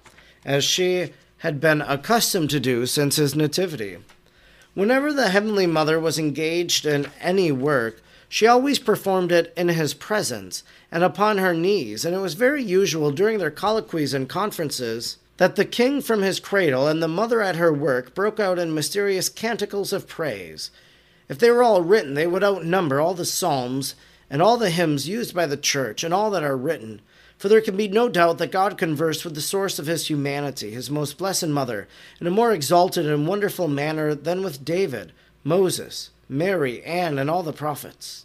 as 0.45 0.63
she 0.63 1.13
had 1.39 1.61
been 1.61 1.81
accustomed 1.81 2.51
to 2.51 2.61
do 2.61 2.87
since 2.87 3.17
his 3.17 3.35
nativity. 3.35 3.99
Whenever 4.75 5.13
the 5.13 5.31
Heavenly 5.31 5.67
Mother 5.67 5.99
was 5.99 6.21
engaged 6.21 6.87
in 6.87 7.09
any 7.21 7.51
work, 7.51 8.01
she 8.29 8.47
always 8.47 8.79
performed 8.79 9.33
it 9.33 9.53
in 9.57 9.71
his 9.71 9.93
presence 9.93 10.63
and 10.93 11.03
upon 11.03 11.39
her 11.39 11.53
knees, 11.53 12.05
and 12.05 12.15
it 12.15 12.21
was 12.21 12.35
very 12.35 12.63
usual 12.63 13.11
during 13.11 13.39
their 13.39 13.51
colloquies 13.51 14.15
and 14.15 14.29
conferences 14.29 15.17
that 15.37 15.57
the 15.57 15.65
king 15.65 16.01
from 16.01 16.23
his 16.23 16.39
cradle 16.39 16.87
and 16.87 17.03
the 17.03 17.09
mother 17.09 17.41
at 17.43 17.57
her 17.57 17.73
work 17.73 18.15
broke 18.15 18.39
out 18.39 18.59
in 18.59 18.75
mysterious 18.75 19.29
canticles 19.29 19.93
of 19.93 20.07
praise. 20.07 20.71
If 21.29 21.39
they 21.39 21.51
were 21.51 21.63
all 21.63 21.83
written, 21.83 22.15
they 22.15 22.27
would 22.27 22.45
outnumber 22.45 23.01
all 23.01 23.15
the 23.15 23.25
psalms 23.25 23.95
and 24.31 24.41
all 24.41 24.57
the 24.57 24.71
hymns 24.71 25.09
used 25.09 25.35
by 25.35 25.47
the 25.47 25.57
church 25.57 26.05
and 26.05 26.15
all 26.15 26.31
that 26.31 26.45
are 26.45 26.57
written. 26.57 27.01
For 27.37 27.49
there 27.49 27.61
can 27.61 27.77
be 27.77 27.89
no 27.89 28.09
doubt 28.09 28.39
that 28.39 28.53
God 28.53 28.79
conversed 28.79 29.25
with 29.25 29.35
the 29.35 29.41
source 29.41 29.79
of 29.79 29.87
his 29.87 30.09
humanity, 30.09 30.71
his 30.71 30.91
most 30.91 31.19
blessed 31.19 31.49
mother, 31.49 31.89
in 32.21 32.27
a 32.27 32.31
more 32.31 32.53
exalted 32.53 33.07
and 33.07 33.27
wonderful 33.27 33.69
manner 33.69 34.15
than 34.15 34.43
with 34.43 34.65
David, 34.65 35.13
Moses, 35.43 36.11
Mary, 36.29 36.83
Anne, 36.85 37.19
and 37.19 37.29
all 37.29 37.43
the 37.43 37.53
prophets. 37.53 38.25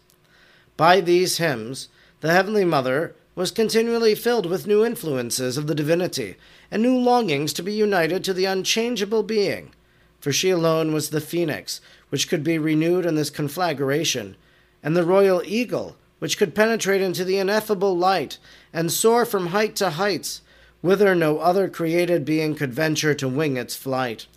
By 0.77 1.01
these 1.01 1.37
hymns, 1.37 1.89
the 2.21 2.31
Heavenly 2.31 2.65
Mother 2.65 3.15
was 3.35 3.51
continually 3.51 4.15
filled 4.15 4.45
with 4.45 4.67
new 4.67 4.85
influences 4.85 5.57
of 5.57 5.67
the 5.67 5.75
divinity 5.75 6.35
and 6.71 6.81
new 6.81 6.97
longings 6.97 7.53
to 7.53 7.63
be 7.63 7.73
united 7.73 8.23
to 8.23 8.33
the 8.33 8.45
unchangeable 8.45 9.23
being. 9.23 9.71
For 10.19 10.31
she 10.31 10.49
alone 10.49 10.93
was 10.93 11.09
the 11.09 11.21
phoenix, 11.21 11.81
which 12.09 12.27
could 12.27 12.43
be 12.43 12.57
renewed 12.57 13.05
in 13.05 13.15
this 13.15 13.29
conflagration, 13.29 14.35
and 14.83 14.95
the 14.95 15.05
royal 15.05 15.41
eagle, 15.45 15.95
which 16.19 16.37
could 16.37 16.55
penetrate 16.55 17.01
into 17.01 17.23
the 17.23 17.37
ineffable 17.37 17.97
light 17.97 18.37
and 18.73 18.91
soar 18.91 19.25
from 19.25 19.47
height 19.47 19.75
to 19.77 19.91
heights, 19.91 20.41
whither 20.81 21.15
no 21.15 21.39
other 21.39 21.69
created 21.69 22.25
being 22.25 22.55
could 22.55 22.73
venture 22.73 23.13
to 23.13 23.27
wing 23.27 23.57
its 23.57 23.75
flight. 23.75 24.27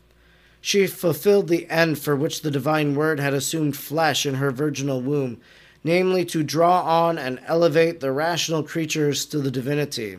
She 0.61 0.87
fulfilled 0.87 1.49
the 1.49 1.69
end 1.69 1.99
for 1.99 2.15
which 2.15 2.43
the 2.43 2.51
divine 2.51 2.95
word 2.95 3.19
had 3.19 3.35
assumed 3.35 3.77
flesh 3.77 4.25
in 4.25 4.37
her 4.37 4.53
virginal 4.53 5.01
womb, 5.01 5.41
namely 5.83 6.25
to 6.27 6.45
draw 6.45 6.83
on 6.83 7.19
and 7.19 7.41
elevate 7.47 7.99
the 7.99 8.13
rational 8.13 8.63
creatures 8.63 9.25
to 9.27 9.39
the 9.41 9.51
divinity, 9.51 10.19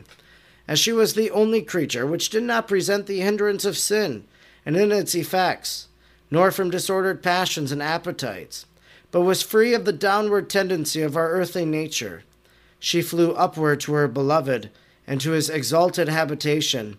as 0.68 0.80
she 0.80 0.92
was 0.92 1.14
the 1.14 1.32
only 1.32 1.62
creature 1.62 2.06
which 2.06 2.30
did 2.30 2.44
not 2.44 2.68
present 2.68 3.06
the 3.06 3.20
hindrance 3.20 3.66
of 3.66 3.78
sin 3.78 4.24
and 4.66 4.78
in 4.78 4.92
its 4.92 5.14
effects, 5.16 5.88
nor 6.32 6.52
from 6.52 6.70
disordered 6.70 7.22
passions 7.22 7.72
and 7.72 7.82
appetites, 7.84 8.66
but 9.12 9.22
was 9.22 9.42
free 9.42 9.74
of 9.74 9.86
the 9.86 9.94
downward 9.94 10.50
tendency 10.50 11.02
of 11.02 11.16
our 11.18 11.32
earthly 11.32 11.66
nature. 11.66 12.24
she 12.84 13.02
flew 13.02 13.32
upward 13.32 13.80
to 13.80 13.94
her 13.94 14.10
beloved 14.10 14.70
and 15.08 15.22
to 15.22 15.32
his 15.32 15.50
exalted 15.50 16.10
habitation, 16.10 16.98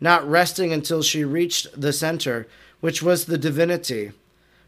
not 0.00 0.28
resting 0.28 0.72
until 0.72 1.02
she 1.02 1.24
reached 1.24 1.66
the 1.80 1.92
center, 1.92 2.46
which 2.78 3.02
was 3.02 3.24
the 3.24 3.36
divinity. 3.36 4.12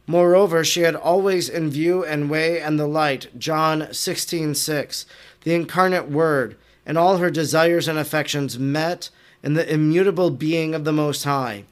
Moreover, 0.08 0.64
she 0.64 0.80
had 0.80 0.96
always 0.96 1.48
in 1.48 1.70
view 1.70 2.04
and 2.04 2.28
way 2.28 2.60
and 2.60 2.80
the 2.80 2.86
light, 2.88 3.28
John 3.38 3.82
16:6, 3.92 4.56
6, 4.56 5.06
the 5.44 5.54
incarnate 5.54 6.10
word, 6.10 6.56
and 6.86 6.96
all 6.96 7.18
her 7.18 7.30
desires 7.30 7.88
and 7.88 7.98
affections 7.98 8.58
met 8.58 9.10
in 9.42 9.54
the 9.54 9.70
immutable 9.70 10.30
being 10.30 10.74
of 10.74 10.84
the 10.84 10.92
Most 10.92 11.24
High. 11.24 11.64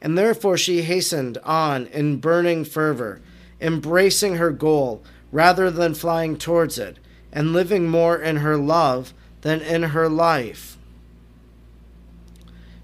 And 0.00 0.16
therefore 0.16 0.56
she 0.56 0.82
hastened 0.82 1.38
on 1.38 1.86
in 1.86 2.18
burning 2.18 2.64
fervor, 2.64 3.20
embracing 3.60 4.36
her 4.36 4.50
goal 4.50 5.02
rather 5.32 5.70
than 5.70 5.94
flying 5.94 6.36
towards 6.36 6.78
it 6.78 6.98
and 7.32 7.52
living 7.52 7.88
more 7.88 8.16
in 8.18 8.36
her 8.36 8.56
love 8.56 9.12
than 9.40 9.60
in 9.60 9.84
her 9.84 10.08
life. 10.08 10.76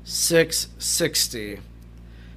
660. 0.05 1.61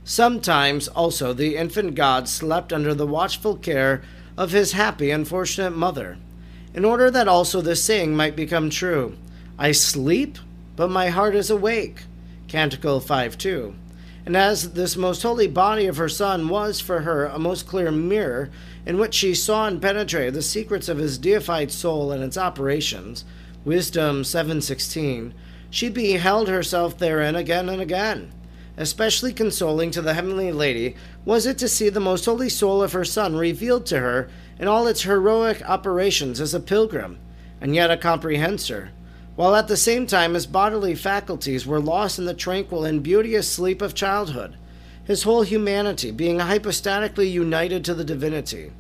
Sometimes 0.04 0.88
also 0.90 1.34
the 1.34 1.58
infant 1.58 1.96
God 1.96 2.30
slept 2.30 2.72
under 2.72 2.94
the 2.94 3.08
watchful 3.08 3.58
care 3.58 4.04
of 4.38 4.52
his 4.52 4.72
happy 4.74 5.12
and 5.12 5.28
fortunate 5.28 5.72
mother, 5.72 6.18
in 6.74 6.86
order 6.86 7.12
that 7.12 7.28
also 7.28 7.60
the 7.60 7.76
saying 7.76 8.16
might 8.16 8.36
become 8.36 8.70
true 8.70 9.18
I 9.60 9.72
sleep, 9.72 10.38
but 10.76 10.92
my 10.92 11.10
heart 11.10 11.36
is 11.36 11.50
awake. 11.50 12.04
Canticle 12.48 13.00
5 13.00 13.38
2. 13.40 13.74
And 14.28 14.38
as 14.38 14.74
this 14.74 14.96
most 14.96 15.24
holy 15.24 15.48
body 15.48 15.88
of 15.88 15.98
her 15.98 16.10
Son 16.10 16.48
was 16.48 16.80
for 16.80 17.02
her 17.02 17.26
a 17.26 17.40
most 17.40 17.66
clear 17.66 17.92
mirror, 17.92 18.52
in 18.86 19.00
which 19.00 19.16
she 19.16 19.34
saw 19.34 19.66
and 19.66 19.82
penetrated 19.82 20.36
the 20.36 20.42
secrets 20.44 20.88
of 20.90 21.00
his 21.00 21.18
deified 21.18 21.72
soul 21.72 22.12
and 22.12 22.24
its 22.24 22.38
operations, 22.38 23.26
Wisdom 23.66 24.24
7:16, 24.24 25.34
she 25.72 25.90
beheld 25.90 26.50
herself 26.50 26.98
therein 26.98 27.36
again 27.36 27.68
and 27.68 27.82
again. 27.82 28.32
Especially 28.78 29.34
consoling 29.34 29.90
to 29.90 30.04
the 30.04 30.14
heavenly 30.14 30.52
lady 30.52 30.96
was 31.26 31.48
it 31.48 31.58
to 31.58 31.68
see 31.68 31.90
the 31.90 32.00
most 32.00 32.26
holy 32.26 32.50
soul 32.50 32.84
of 32.84 32.94
her 32.94 33.06
Son 33.06 33.36
revealed 33.36 33.88
to 33.88 34.00
her 34.00 34.30
in 34.60 34.68
all 34.68 34.86
its 34.86 35.02
heroic 35.02 35.68
operations 35.68 36.40
as 36.40 36.54
a 36.54 36.60
pilgrim, 36.60 37.18
and 37.60 37.74
yet 37.74 37.90
a 37.90 37.98
comprehensor, 37.98 38.92
while 39.38 39.56
at 39.56 39.68
the 39.68 39.78
same 39.78 40.08
time 40.08 40.34
his 40.34 40.48
bodily 40.48 40.96
faculties 40.96 41.66
were 41.66 41.80
lost 41.80 42.18
in 42.18 42.26
the 42.26 42.34
tranquil 42.34 42.84
and 42.84 43.04
beauteous 43.04 43.48
sleep 43.48 43.84
of 43.84 43.94
childhood, 43.94 44.58
his 45.06 45.24
whole 45.24 45.44
humanity 45.44 46.10
being 46.10 46.40
hypostatically 46.40 47.30
united 47.30 47.86
to 47.86 47.94
the 47.94 48.04
divinity. 48.04 48.72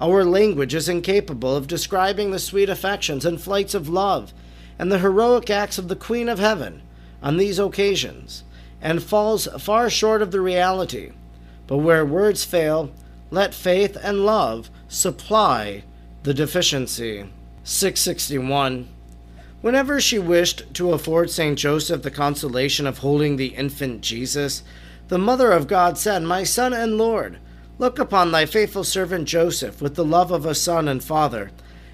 Our 0.00 0.24
language 0.24 0.74
is 0.74 0.88
incapable 0.88 1.54
of 1.54 1.66
describing 1.66 2.30
the 2.30 2.38
sweet 2.38 2.70
affections 2.70 3.26
and 3.26 3.38
flights 3.38 3.74
of 3.74 3.90
love 3.90 4.32
and 4.78 4.90
the 4.90 5.00
heroic 5.00 5.50
acts 5.50 5.76
of 5.76 5.88
the 5.88 5.96
Queen 5.96 6.30
of 6.30 6.38
Heaven 6.38 6.80
on 7.22 7.36
these 7.36 7.58
occasions, 7.58 8.42
and 8.80 9.02
falls 9.02 9.46
far 9.58 9.90
short 9.90 10.22
of 10.22 10.30
the 10.30 10.40
reality. 10.40 11.12
But 11.66 11.76
where 11.76 12.06
words 12.06 12.42
fail, 12.42 12.90
let 13.30 13.52
faith 13.52 13.98
and 14.02 14.24
love 14.24 14.70
supply 14.88 15.84
the 16.22 16.32
deficiency. 16.32 17.26
661. 17.64 18.88
Whenever 19.62 20.00
she 20.00 20.18
wished 20.18 20.72
to 20.72 20.92
afford 20.92 21.30
St. 21.30 21.58
Joseph 21.58 22.02
the 22.02 22.10
consolation 22.10 22.86
of 22.86 22.98
holding 22.98 23.36
the 23.36 23.48
infant 23.48 24.00
Jesus, 24.00 24.62
the 25.08 25.18
Mother 25.18 25.52
of 25.52 25.66
God 25.66 25.98
said, 25.98 26.22
My 26.22 26.44
son 26.44 26.72
and 26.72 26.96
Lord, 26.96 27.38
look 27.78 27.98
upon 27.98 28.32
thy 28.32 28.46
faithful 28.46 28.84
servant 28.84 29.28
Joseph 29.28 29.82
with 29.82 29.96
the 29.96 30.04
love 30.04 30.30
of 30.30 30.46
a 30.46 30.54
son 30.54 30.88
and 30.88 31.04
father, 31.04 31.50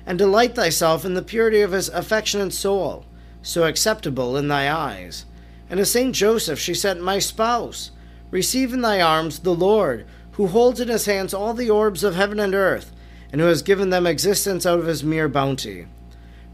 and 0.06 0.16
delight 0.16 0.54
thyself 0.54 1.04
in 1.04 1.14
the 1.14 1.22
purity 1.22 1.60
of 1.60 1.72
his 1.72 1.88
affectionate 1.88 2.52
soul, 2.52 3.04
so 3.42 3.64
acceptable 3.64 4.36
in 4.36 4.46
thy 4.46 4.72
eyes. 4.72 5.24
And 5.68 5.78
to 5.78 5.84
St. 5.84 6.14
Joseph 6.14 6.60
she 6.60 6.74
said, 6.74 7.00
My 7.00 7.18
spouse, 7.18 7.90
receive 8.30 8.72
in 8.72 8.82
thy 8.82 9.00
arms 9.00 9.40
the 9.40 9.54
Lord, 9.54 10.06
who 10.32 10.46
holds 10.46 10.78
in 10.78 10.86
his 10.86 11.06
hands 11.06 11.34
all 11.34 11.52
the 11.52 11.70
orbs 11.70 12.04
of 12.04 12.14
heaven 12.14 12.38
and 12.38 12.54
earth, 12.54 12.92
and 13.32 13.40
who 13.40 13.48
has 13.48 13.62
given 13.62 13.90
them 13.90 14.06
existence 14.06 14.64
out 14.64 14.78
of 14.78 14.86
his 14.86 15.02
mere 15.02 15.28
bounty. 15.28 15.88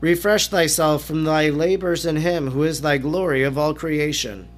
Refresh 0.02 0.48
thyself 0.48 1.04
from 1.04 1.22
thy 1.22 1.48
labors 1.48 2.04
in 2.04 2.16
him 2.16 2.50
who 2.50 2.64
is 2.64 2.80
thy 2.80 2.98
glory 2.98 3.44
of 3.44 3.56
all 3.56 3.72
creation. 3.72 4.48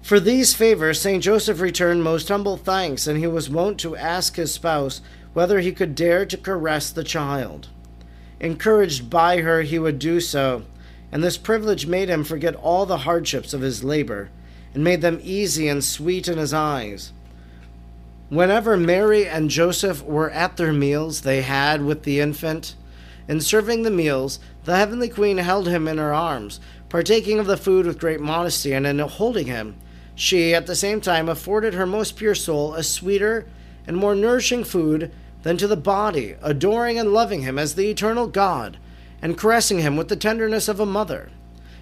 For 0.00 0.20
these 0.20 0.54
favors 0.54 1.00
St. 1.00 1.20
Joseph 1.20 1.60
returned 1.60 2.04
most 2.04 2.28
humble 2.28 2.56
thanks, 2.56 3.08
and 3.08 3.18
he 3.18 3.26
was 3.26 3.50
wont 3.50 3.80
to 3.80 3.96
ask 3.96 4.36
his 4.36 4.54
spouse 4.54 5.00
whether 5.32 5.58
he 5.58 5.72
could 5.72 5.96
dare 5.96 6.24
to 6.24 6.36
caress 6.36 6.90
the 6.90 7.02
child. 7.02 7.66
Encouraged 8.38 9.10
by 9.10 9.40
her, 9.40 9.62
he 9.62 9.80
would 9.80 9.98
do 9.98 10.20
so, 10.20 10.62
and 11.10 11.24
this 11.24 11.36
privilege 11.36 11.88
made 11.88 12.08
him 12.08 12.22
forget 12.22 12.54
all 12.54 12.86
the 12.86 12.98
hardships 12.98 13.52
of 13.52 13.60
his 13.60 13.82
labor, 13.82 14.30
and 14.72 14.84
made 14.84 15.00
them 15.00 15.18
easy 15.24 15.66
and 15.66 15.82
sweet 15.82 16.28
in 16.28 16.38
his 16.38 16.54
eyes. 16.54 17.12
Whenever 18.28 18.76
Mary 18.76 19.26
and 19.26 19.50
Joseph 19.50 20.00
were 20.04 20.30
at 20.30 20.56
their 20.56 20.72
meals 20.72 21.22
they 21.22 21.42
had 21.42 21.84
with 21.84 22.04
the 22.04 22.20
infant, 22.20 22.76
in 23.28 23.40
serving 23.40 23.82
the 23.82 23.90
meals, 23.90 24.38
the 24.64 24.76
heavenly 24.76 25.08
queen 25.08 25.38
held 25.38 25.68
him 25.68 25.86
in 25.88 25.98
her 25.98 26.12
arms, 26.12 26.60
partaking 26.88 27.38
of 27.38 27.46
the 27.46 27.56
food 27.56 27.86
with 27.86 27.98
great 27.98 28.20
modesty, 28.20 28.72
and 28.72 28.86
in 28.86 28.98
holding 28.98 29.46
him, 29.46 29.76
she 30.14 30.54
at 30.54 30.66
the 30.66 30.76
same 30.76 31.00
time 31.00 31.28
afforded 31.28 31.74
her 31.74 31.86
most 31.86 32.16
pure 32.16 32.34
soul 32.34 32.74
a 32.74 32.82
sweeter 32.82 33.46
and 33.86 33.96
more 33.96 34.14
nourishing 34.14 34.64
food 34.64 35.10
than 35.42 35.56
to 35.56 35.66
the 35.66 35.76
body, 35.76 36.36
adoring 36.42 36.98
and 36.98 37.12
loving 37.12 37.42
him 37.42 37.58
as 37.58 37.74
the 37.74 37.88
eternal 37.90 38.26
God, 38.26 38.76
and 39.20 39.38
caressing 39.38 39.78
him 39.78 39.96
with 39.96 40.08
the 40.08 40.16
tenderness 40.16 40.68
of 40.68 40.80
a 40.80 40.86
mother. 40.86 41.30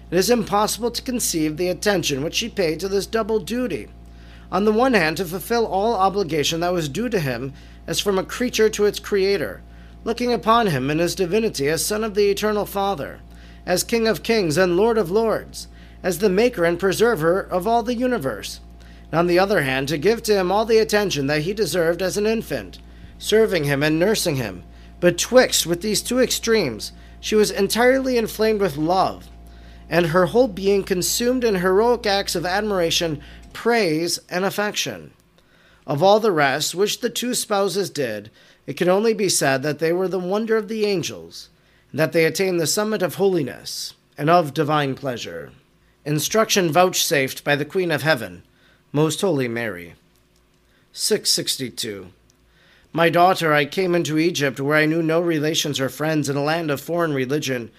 It 0.09 0.17
is 0.17 0.29
impossible 0.29 0.91
to 0.91 1.01
conceive 1.01 1.57
the 1.57 1.69
attention 1.69 2.23
which 2.23 2.35
she 2.35 2.49
paid 2.49 2.79
to 2.79 2.87
this 2.87 3.05
double 3.05 3.39
duty. 3.39 3.87
On 4.51 4.65
the 4.65 4.73
one 4.73 4.93
hand, 4.93 5.17
to 5.17 5.25
fulfill 5.25 5.65
all 5.65 5.93
obligation 5.93 6.59
that 6.59 6.73
was 6.73 6.89
due 6.89 7.07
to 7.09 7.19
him 7.19 7.53
as 7.87 7.99
from 7.99 8.19
a 8.19 8.23
creature 8.23 8.69
to 8.69 8.85
its 8.85 8.99
creator, 8.99 9.61
looking 10.03 10.33
upon 10.33 10.67
him 10.67 10.89
in 10.89 10.99
his 10.99 11.15
divinity 11.15 11.67
as 11.69 11.85
Son 11.85 12.03
of 12.03 12.15
the 12.15 12.29
Eternal 12.29 12.65
Father, 12.65 13.19
as 13.65 13.83
King 13.83 14.07
of 14.07 14.23
kings 14.23 14.57
and 14.57 14.75
Lord 14.75 14.97
of 14.97 15.11
lords, 15.11 15.67
as 16.03 16.19
the 16.19 16.29
Maker 16.29 16.65
and 16.65 16.79
Preserver 16.79 17.41
of 17.41 17.67
all 17.67 17.83
the 17.83 17.95
universe. 17.95 18.59
And 19.11 19.19
on 19.19 19.27
the 19.27 19.39
other 19.39 19.61
hand, 19.61 19.87
to 19.89 19.97
give 19.97 20.23
to 20.23 20.35
him 20.35 20.51
all 20.51 20.65
the 20.65 20.79
attention 20.79 21.27
that 21.27 21.41
he 21.41 21.53
deserved 21.53 22.01
as 22.01 22.17
an 22.17 22.25
infant, 22.25 22.79
serving 23.17 23.65
him 23.65 23.83
and 23.83 23.99
nursing 23.99 24.37
him. 24.37 24.63
Betwixt 24.99 25.65
with 25.65 25.81
these 25.81 26.01
two 26.01 26.19
extremes, 26.19 26.91
she 27.19 27.35
was 27.35 27.51
entirely 27.51 28.17
inflamed 28.17 28.61
with 28.61 28.77
love, 28.77 29.29
and 29.89 30.07
her 30.07 30.27
whole 30.27 30.47
being 30.47 30.83
consumed 30.83 31.43
in 31.43 31.55
heroic 31.55 32.05
acts 32.05 32.35
of 32.35 32.45
admiration, 32.45 33.21
praise, 33.53 34.19
and 34.29 34.45
affection. 34.45 35.13
Of 35.85 36.01
all 36.01 36.19
the 36.19 36.31
rest 36.31 36.73
which 36.73 37.01
the 37.01 37.09
two 37.09 37.33
spouses 37.33 37.89
did, 37.89 38.31
it 38.71 38.77
can 38.77 38.87
only 38.87 39.13
be 39.13 39.27
said 39.27 39.63
that 39.63 39.79
they 39.79 39.91
were 39.91 40.07
the 40.07 40.17
wonder 40.17 40.55
of 40.55 40.69
the 40.69 40.85
angels, 40.85 41.49
and 41.91 41.99
that 41.99 42.13
they 42.13 42.23
attained 42.23 42.57
the 42.57 42.65
summit 42.65 43.01
of 43.01 43.15
holiness 43.15 43.95
and 44.17 44.29
of 44.29 44.53
divine 44.53 44.95
pleasure. 44.95 45.51
Instruction 46.05 46.71
vouchsafed 46.71 47.43
by 47.43 47.57
the 47.57 47.65
Queen 47.65 47.91
of 47.91 48.03
Heaven, 48.03 48.43
Most 48.93 49.19
Holy 49.19 49.49
Mary. 49.49 49.95
662. 50.93 52.13
My 52.93 53.09
daughter, 53.09 53.53
I 53.53 53.65
came 53.65 53.93
into 53.93 54.17
Egypt 54.17 54.61
where 54.61 54.77
I 54.77 54.85
knew 54.85 55.03
no 55.03 55.19
relations 55.19 55.77
or 55.77 55.89
friends 55.89 56.29
in 56.29 56.37
a 56.37 56.41
land 56.41 56.71
of 56.71 56.79
foreign 56.79 57.13
religion, 57.13 57.71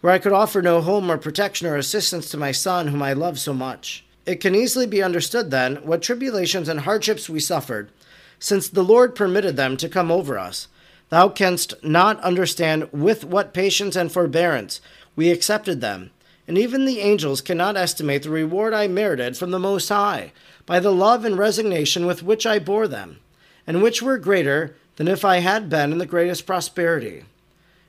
where 0.00 0.14
I 0.14 0.18
could 0.18 0.32
offer 0.32 0.62
no 0.62 0.80
home 0.80 1.10
or 1.10 1.18
protection 1.18 1.66
or 1.66 1.76
assistance 1.76 2.30
to 2.30 2.38
my 2.38 2.52
son 2.52 2.88
whom 2.88 3.02
I 3.02 3.12
love 3.12 3.38
so 3.38 3.52
much. 3.52 4.06
It 4.24 4.36
can 4.36 4.54
easily 4.54 4.86
be 4.86 5.02
understood, 5.02 5.50
then, 5.50 5.76
what 5.84 6.00
tribulations 6.00 6.70
and 6.70 6.80
hardships 6.80 7.28
we 7.28 7.38
suffered 7.38 7.90
since 8.38 8.68
the 8.68 8.84
Lord 8.84 9.14
permitted 9.14 9.56
them 9.56 9.76
to 9.78 9.88
come 9.88 10.10
over 10.10 10.38
us. 10.38 10.68
Thou 11.10 11.28
canst 11.28 11.74
not 11.82 12.20
understand 12.20 12.88
with 12.92 13.24
what 13.24 13.54
patience 13.54 13.96
and 13.96 14.12
forbearance 14.12 14.80
we 15.16 15.30
accepted 15.30 15.80
them. 15.80 16.10
And 16.46 16.56
even 16.56 16.84
the 16.84 17.00
angels 17.00 17.40
cannot 17.40 17.76
estimate 17.76 18.22
the 18.22 18.30
reward 18.30 18.72
I 18.72 18.88
merited 18.88 19.36
from 19.36 19.50
the 19.50 19.58
Most 19.58 19.88
High 19.88 20.32
by 20.64 20.80
the 20.80 20.92
love 20.92 21.24
and 21.24 21.36
resignation 21.36 22.06
with 22.06 22.22
which 22.22 22.46
I 22.46 22.58
bore 22.58 22.88
them, 22.88 23.18
and 23.66 23.82
which 23.82 24.02
were 24.02 24.18
greater 24.18 24.76
than 24.96 25.08
if 25.08 25.24
I 25.24 25.38
had 25.38 25.68
been 25.68 25.92
in 25.92 25.98
the 25.98 26.06
greatest 26.06 26.46
prosperity. 26.46 27.24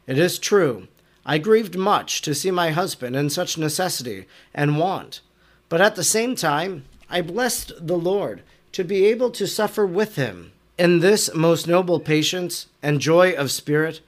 It 0.07 0.17
is 0.17 0.39
true, 0.39 0.87
I 1.25 1.37
grieved 1.37 1.77
much 1.77 2.21
to 2.23 2.33
see 2.33 2.51
my 2.51 2.71
husband 2.71 3.15
in 3.15 3.29
such 3.29 3.57
necessity 3.57 4.25
and 4.53 4.79
want, 4.79 5.21
but 5.67 5.81
at 5.81 5.95
the 5.95 6.03
same 6.03 6.35
time 6.35 6.85
I 7.09 7.21
blessed 7.21 7.85
the 7.85 7.97
Lord 7.97 8.41
to 8.71 8.83
be 8.83 9.05
able 9.05 9.31
to 9.31 9.47
suffer 9.47 9.85
with 9.85 10.15
him. 10.15 10.51
In 10.77 10.99
this 10.99 11.33
most 11.33 11.67
noble 11.67 11.99
patience 11.99 12.67
and 12.81 13.01
joy 13.01 13.33
of 13.33 13.51
spirit, 13.51 14.01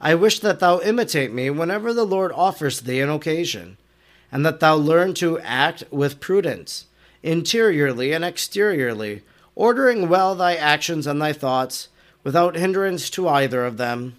I 0.00 0.14
wish 0.14 0.40
that 0.40 0.60
thou 0.60 0.80
imitate 0.80 1.32
me 1.32 1.50
whenever 1.50 1.92
the 1.94 2.04
Lord 2.04 2.32
offers 2.32 2.82
thee 2.82 3.00
an 3.00 3.08
occasion, 3.08 3.78
and 4.30 4.44
that 4.44 4.60
thou 4.60 4.76
learn 4.76 5.14
to 5.14 5.40
act 5.40 5.84
with 5.90 6.20
prudence, 6.20 6.84
interiorly 7.22 8.12
and 8.12 8.24
exteriorly, 8.24 9.22
ordering 9.54 10.08
well 10.08 10.34
thy 10.34 10.54
actions 10.54 11.06
and 11.06 11.20
thy 11.20 11.32
thoughts, 11.32 11.88
without 12.22 12.56
hindrance 12.56 13.08
to 13.10 13.26
either 13.26 13.64
of 13.64 13.78
them. 13.78 14.16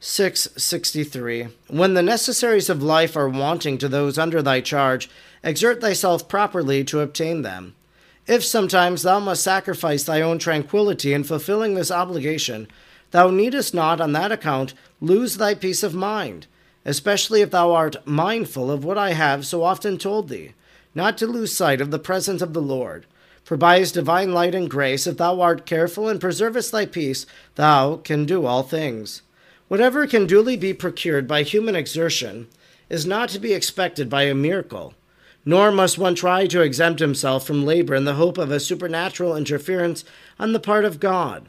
663 0.00 1.48
When 1.68 1.94
the 1.94 2.02
necessaries 2.02 2.68
of 2.68 2.82
life 2.82 3.16
are 3.16 3.28
wanting 3.28 3.78
to 3.78 3.88
those 3.88 4.18
under 4.18 4.42
thy 4.42 4.60
charge, 4.60 5.08
exert 5.44 5.80
thyself 5.80 6.28
properly 6.28 6.82
to 6.84 7.00
obtain 7.00 7.42
them. 7.42 7.75
If 8.26 8.44
sometimes 8.44 9.02
thou 9.02 9.20
must 9.20 9.44
sacrifice 9.44 10.02
thy 10.02 10.20
own 10.20 10.38
tranquillity 10.38 11.12
in 11.12 11.22
fulfilling 11.22 11.74
this 11.74 11.92
obligation, 11.92 12.66
thou 13.12 13.30
needest 13.30 13.72
not 13.72 14.00
on 14.00 14.12
that 14.12 14.32
account 14.32 14.74
lose 15.00 15.36
thy 15.36 15.54
peace 15.54 15.84
of 15.84 15.94
mind, 15.94 16.48
especially 16.84 17.40
if 17.40 17.52
thou 17.52 17.72
art 17.72 18.04
mindful 18.04 18.68
of 18.68 18.84
what 18.84 18.98
I 18.98 19.12
have 19.12 19.46
so 19.46 19.62
often 19.62 19.96
told 19.96 20.28
thee, 20.28 20.54
not 20.92 21.16
to 21.18 21.26
lose 21.28 21.56
sight 21.56 21.80
of 21.80 21.92
the 21.92 22.00
presence 22.00 22.42
of 22.42 22.52
the 22.52 22.62
Lord. 22.62 23.06
For 23.44 23.56
by 23.56 23.78
his 23.78 23.92
divine 23.92 24.34
light 24.34 24.56
and 24.56 24.68
grace, 24.68 25.06
if 25.06 25.18
thou 25.18 25.40
art 25.40 25.64
careful 25.64 26.08
and 26.08 26.20
preservest 26.20 26.72
thy 26.72 26.84
peace, 26.84 27.26
thou 27.54 27.98
can 27.98 28.24
do 28.24 28.44
all 28.44 28.64
things. 28.64 29.22
Whatever 29.68 30.04
can 30.08 30.26
duly 30.26 30.56
be 30.56 30.74
procured 30.74 31.28
by 31.28 31.44
human 31.44 31.76
exertion 31.76 32.48
is 32.88 33.06
not 33.06 33.28
to 33.28 33.38
be 33.38 33.52
expected 33.52 34.10
by 34.10 34.24
a 34.24 34.34
miracle 34.34 34.94
nor 35.48 35.70
must 35.70 35.96
one 35.96 36.16
try 36.16 36.46
to 36.46 36.60
exempt 36.60 36.98
himself 36.98 37.46
from 37.46 37.64
labor 37.64 37.94
in 37.94 38.04
the 38.04 38.14
hope 38.14 38.36
of 38.36 38.50
a 38.50 38.58
supernatural 38.58 39.36
interference 39.36 40.04
on 40.38 40.52
the 40.52 40.60
part 40.60 40.84
of 40.84 41.00
God. 41.00 41.46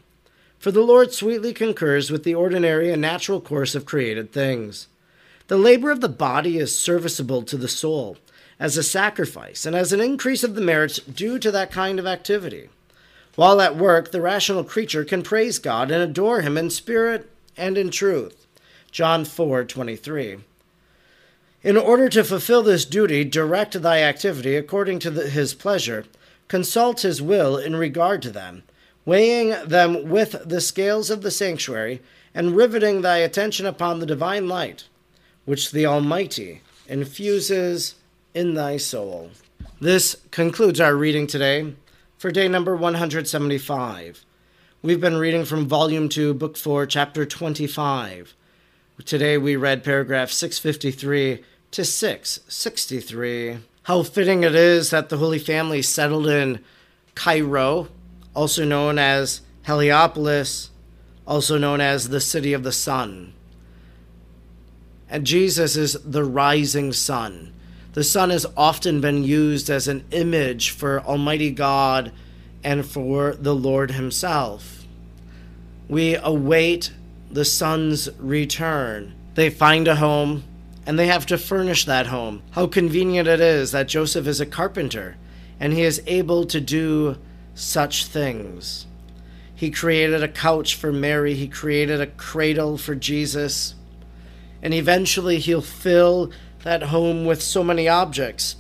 For 0.60 0.72
the 0.72 0.82
Lord 0.82 1.12
sweetly 1.12 1.52
concurs 1.52 2.12
with 2.12 2.24
the 2.24 2.36
ordinary 2.36 2.92
and 2.92 3.02
natural 3.02 3.42
course 3.42 3.74
of 3.74 3.86
created 3.86 4.32
things. 4.32 4.88
The 5.48 5.58
labor 5.58 5.90
of 5.90 6.02
the 6.02 6.10
body 6.10 6.60
is 6.60 6.78
serviceable 6.78 7.42
to 7.44 7.58
the 7.58 7.68
soul 7.68 8.18
as 8.60 8.78
a 8.78 8.84
sacrifice 8.84 9.66
and 9.66 9.76
as 9.76 9.92
an 9.92 10.00
increase 10.00 10.44
of 10.44 10.56
the 10.56 10.62
merits 10.62 11.00
due 11.00 11.40
to 11.40 11.52
that 11.52 11.72
kind 11.72 12.00
of 12.00 12.06
activity. 12.06 12.70
While 13.36 13.62
at 13.62 13.78
work, 13.78 14.12
the 14.12 14.22
rational 14.22 14.64
creature 14.64 15.06
can 15.06 15.24
praise 15.24 15.60
God 15.60 15.92
and 15.92 16.02
adore 16.02 16.42
him 16.42 16.58
in 16.58 16.70
spirit 16.70 17.30
and 17.56 17.78
in 17.78 17.90
truth. 17.90 18.46
John 18.92 19.26
4:23. 19.26 20.42
In 21.64 21.76
order 21.76 22.08
to 22.10 22.24
fulfill 22.24 22.62
this 22.62 22.86
duty, 22.86 23.24
direct 23.24 23.82
thy 23.82 24.04
activity 24.04 24.56
according 24.56 25.00
to 25.00 25.10
the, 25.10 25.30
his 25.30 25.56
pleasure, 25.56 26.06
consult 26.48 27.02
his 27.02 27.22
will 27.22 27.58
in 27.58 27.76
regard 27.76 28.22
to 28.22 28.30
them, 28.30 28.64
weighing 29.06 29.50
them 29.66 30.08
with 30.08 30.36
the 30.48 30.62
scales 30.62 31.10
of 31.10 31.24
the 31.24 31.32
sanctuary, 31.32 32.02
and 32.34 32.56
riveting 32.56 33.02
thy 33.02 33.18
attention 33.18 33.66
upon 33.66 34.00
the 34.00 34.06
divine 34.06 34.48
light, 34.48 34.86
which 35.46 35.72
the 35.72 35.86
Almighty 35.86 36.62
infuses 36.88 37.96
in 38.36 38.54
thy 38.54 38.78
soul. 38.78 39.32
This 39.82 40.16
concludes 40.30 40.80
our 40.80 40.96
reading 40.96 41.26
today 41.26 41.74
for 42.20 42.32
day 42.32 42.48
number 42.48 42.76
175. 42.76 44.24
We've 44.84 45.02
been 45.02 45.18
reading 45.18 45.44
from 45.44 45.68
Volume 45.68 46.08
2, 46.08 46.36
Book 46.36 46.56
4, 46.56 46.86
Chapter 46.86 47.26
25. 47.26 48.36
Today 49.06 49.38
we 49.38 49.56
read 49.56 49.84
paragraph 49.84 50.32
653 50.32 51.44
to 51.70 51.86
663. 51.86 53.60
How 53.84 54.02
fitting 54.02 54.44
it 54.44 54.56
is 54.56 54.90
that 54.90 55.10
the 55.10 55.18
Holy 55.18 55.38
Family 55.38 55.84
settled 55.84 56.26
in 56.26 56.64
Cairo, 57.14 57.90
also 58.34 58.66
known 58.66 58.98
as 58.98 59.42
Heliopolis, 59.68 60.72
also 61.28 61.60
known 61.60 61.80
as 61.80 62.10
the 62.10 62.20
City 62.20 62.54
of 62.54 62.64
the 62.64 62.72
Sun. 62.72 63.34
And 65.08 65.28
Jesus 65.28 65.78
is 65.78 65.94
the 66.04 66.24
rising 66.24 66.92
sun. 66.92 67.54
The 67.94 68.04
sun 68.04 68.32
has 68.32 68.48
often 68.58 69.00
been 69.00 69.24
used 69.24 69.70
as 69.70 69.88
an 69.88 70.06
image 70.10 70.72
for 70.72 71.02
Almighty 71.02 71.52
God 71.52 72.12
and 72.64 72.84
for 72.84 73.36
the 73.36 73.56
Lord 73.56 73.92
Himself. 73.92 74.86
We 75.88 76.16
await 76.16 76.92
the 77.32 77.46
sons 77.46 78.10
return. 78.20 79.14
They 79.36 79.50
find 79.50 79.88
a 79.88 79.96
home, 79.98 80.44
and 80.88 80.98
they 80.98 81.08
have 81.08 81.26
to 81.28 81.38
furnish 81.38 81.86
that 81.86 82.08
home. 82.08 82.42
How 82.52 82.66
convenient 82.66 83.28
it 83.28 83.42
is 83.42 83.72
that 83.72 83.90
Joseph 83.90 84.26
is 84.26 84.40
a 84.40 84.46
carpenter 84.46 85.18
and 85.60 85.74
he 85.74 85.82
is 85.82 86.02
able 86.08 86.46
to 86.46 86.62
do 86.62 87.18
such 87.54 88.06
things. 88.06 88.86
He 89.54 89.70
created 89.70 90.24
a 90.24 90.28
couch 90.28 90.76
for 90.76 90.94
Mary, 90.94 91.34
he 91.34 91.48
created 91.48 92.00
a 92.00 92.08
cradle 92.08 92.78
for 92.78 92.96
Jesus, 92.96 93.76
and 94.62 94.74
eventually 94.74 95.40
he'll 95.40 95.62
fill 95.62 96.32
that 96.64 96.84
home 96.84 97.26
with 97.26 97.42
so 97.42 97.64
many 97.64 97.90
objects. 97.90 98.56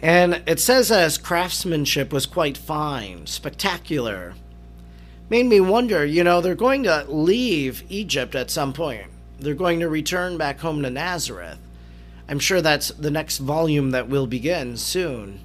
And 0.00 0.42
it 0.46 0.60
says 0.60 0.88
that 0.88 1.02
his 1.02 1.18
craftsmanship 1.18 2.12
was 2.12 2.26
quite 2.26 2.56
fine, 2.56 3.26
spectacular 3.26 4.34
made 5.30 5.46
me 5.46 5.60
wonder 5.60 6.04
you 6.04 6.24
know, 6.24 6.40
they're 6.40 6.54
going 6.54 6.82
to 6.84 7.04
leave 7.08 7.84
Egypt 7.88 8.34
at 8.34 8.50
some 8.50 8.72
point. 8.72 9.06
They're 9.38 9.54
going 9.54 9.80
to 9.80 9.88
return 9.88 10.36
back 10.36 10.60
home 10.60 10.82
to 10.82 10.90
Nazareth. 10.90 11.58
I'm 12.28 12.38
sure 12.38 12.60
that's 12.60 12.88
the 12.88 13.10
next 13.10 13.38
volume 13.38 13.90
that 13.92 14.08
will 14.08 14.26
begin 14.26 14.76
soon. 14.76 15.40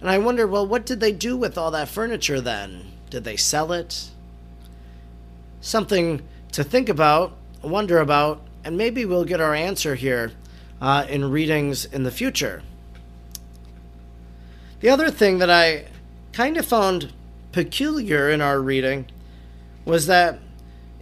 And 0.00 0.10
I 0.10 0.18
wonder, 0.18 0.46
well, 0.46 0.66
what 0.66 0.86
did 0.86 1.00
they 1.00 1.12
do 1.12 1.36
with 1.36 1.56
all 1.58 1.70
that 1.72 1.88
furniture 1.88 2.40
then? 2.40 2.92
Did 3.10 3.24
they 3.24 3.36
sell 3.36 3.72
it? 3.72 4.10
Something 5.60 6.22
to 6.52 6.62
think 6.62 6.88
about, 6.88 7.32
wonder 7.62 7.98
about, 7.98 8.42
and 8.62 8.76
maybe 8.76 9.04
we'll 9.04 9.24
get 9.24 9.40
our 9.40 9.54
answer 9.54 9.94
here 9.94 10.32
uh, 10.80 11.06
in 11.08 11.30
readings 11.30 11.84
in 11.86 12.04
the 12.04 12.10
future. 12.10 12.62
The 14.80 14.90
other 14.90 15.10
thing 15.10 15.38
that 15.38 15.50
I 15.50 15.86
kind 16.32 16.56
of 16.56 16.66
found 16.66 17.12
peculiar 17.56 18.28
in 18.28 18.42
our 18.42 18.60
reading 18.60 19.06
was 19.86 20.06
that 20.06 20.38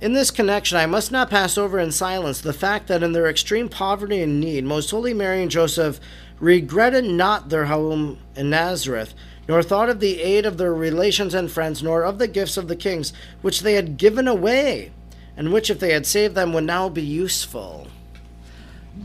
in 0.00 0.12
this 0.12 0.30
connection, 0.30 0.78
I 0.78 0.86
must 0.86 1.10
not 1.10 1.28
pass 1.28 1.58
over 1.58 1.80
in 1.80 1.90
silence 1.90 2.40
the 2.40 2.52
fact 2.52 2.86
that 2.86 3.02
in 3.02 3.10
their 3.10 3.28
extreme 3.28 3.68
poverty 3.68 4.22
and 4.22 4.38
need, 4.38 4.62
Most 4.62 4.92
Holy 4.92 5.12
Mary 5.12 5.42
and 5.42 5.50
Joseph 5.50 5.98
regretted 6.38 7.06
not 7.06 7.48
their 7.48 7.64
home 7.64 8.20
in 8.36 8.50
Nazareth, 8.50 9.14
nor 9.48 9.64
thought 9.64 9.88
of 9.88 9.98
the 9.98 10.20
aid 10.20 10.46
of 10.46 10.56
their 10.56 10.72
relations 10.72 11.34
and 11.34 11.50
friends, 11.50 11.82
nor 11.82 12.04
of 12.04 12.20
the 12.20 12.28
gifts 12.28 12.56
of 12.56 12.68
the 12.68 12.76
kings, 12.76 13.12
which 13.42 13.62
they 13.62 13.74
had 13.74 13.96
given 13.96 14.28
away, 14.28 14.92
and 15.36 15.52
which, 15.52 15.70
if 15.70 15.80
they 15.80 15.92
had 15.92 16.06
saved 16.06 16.36
them, 16.36 16.52
would 16.52 16.62
now 16.62 16.88
be 16.88 17.02
useful. 17.02 17.88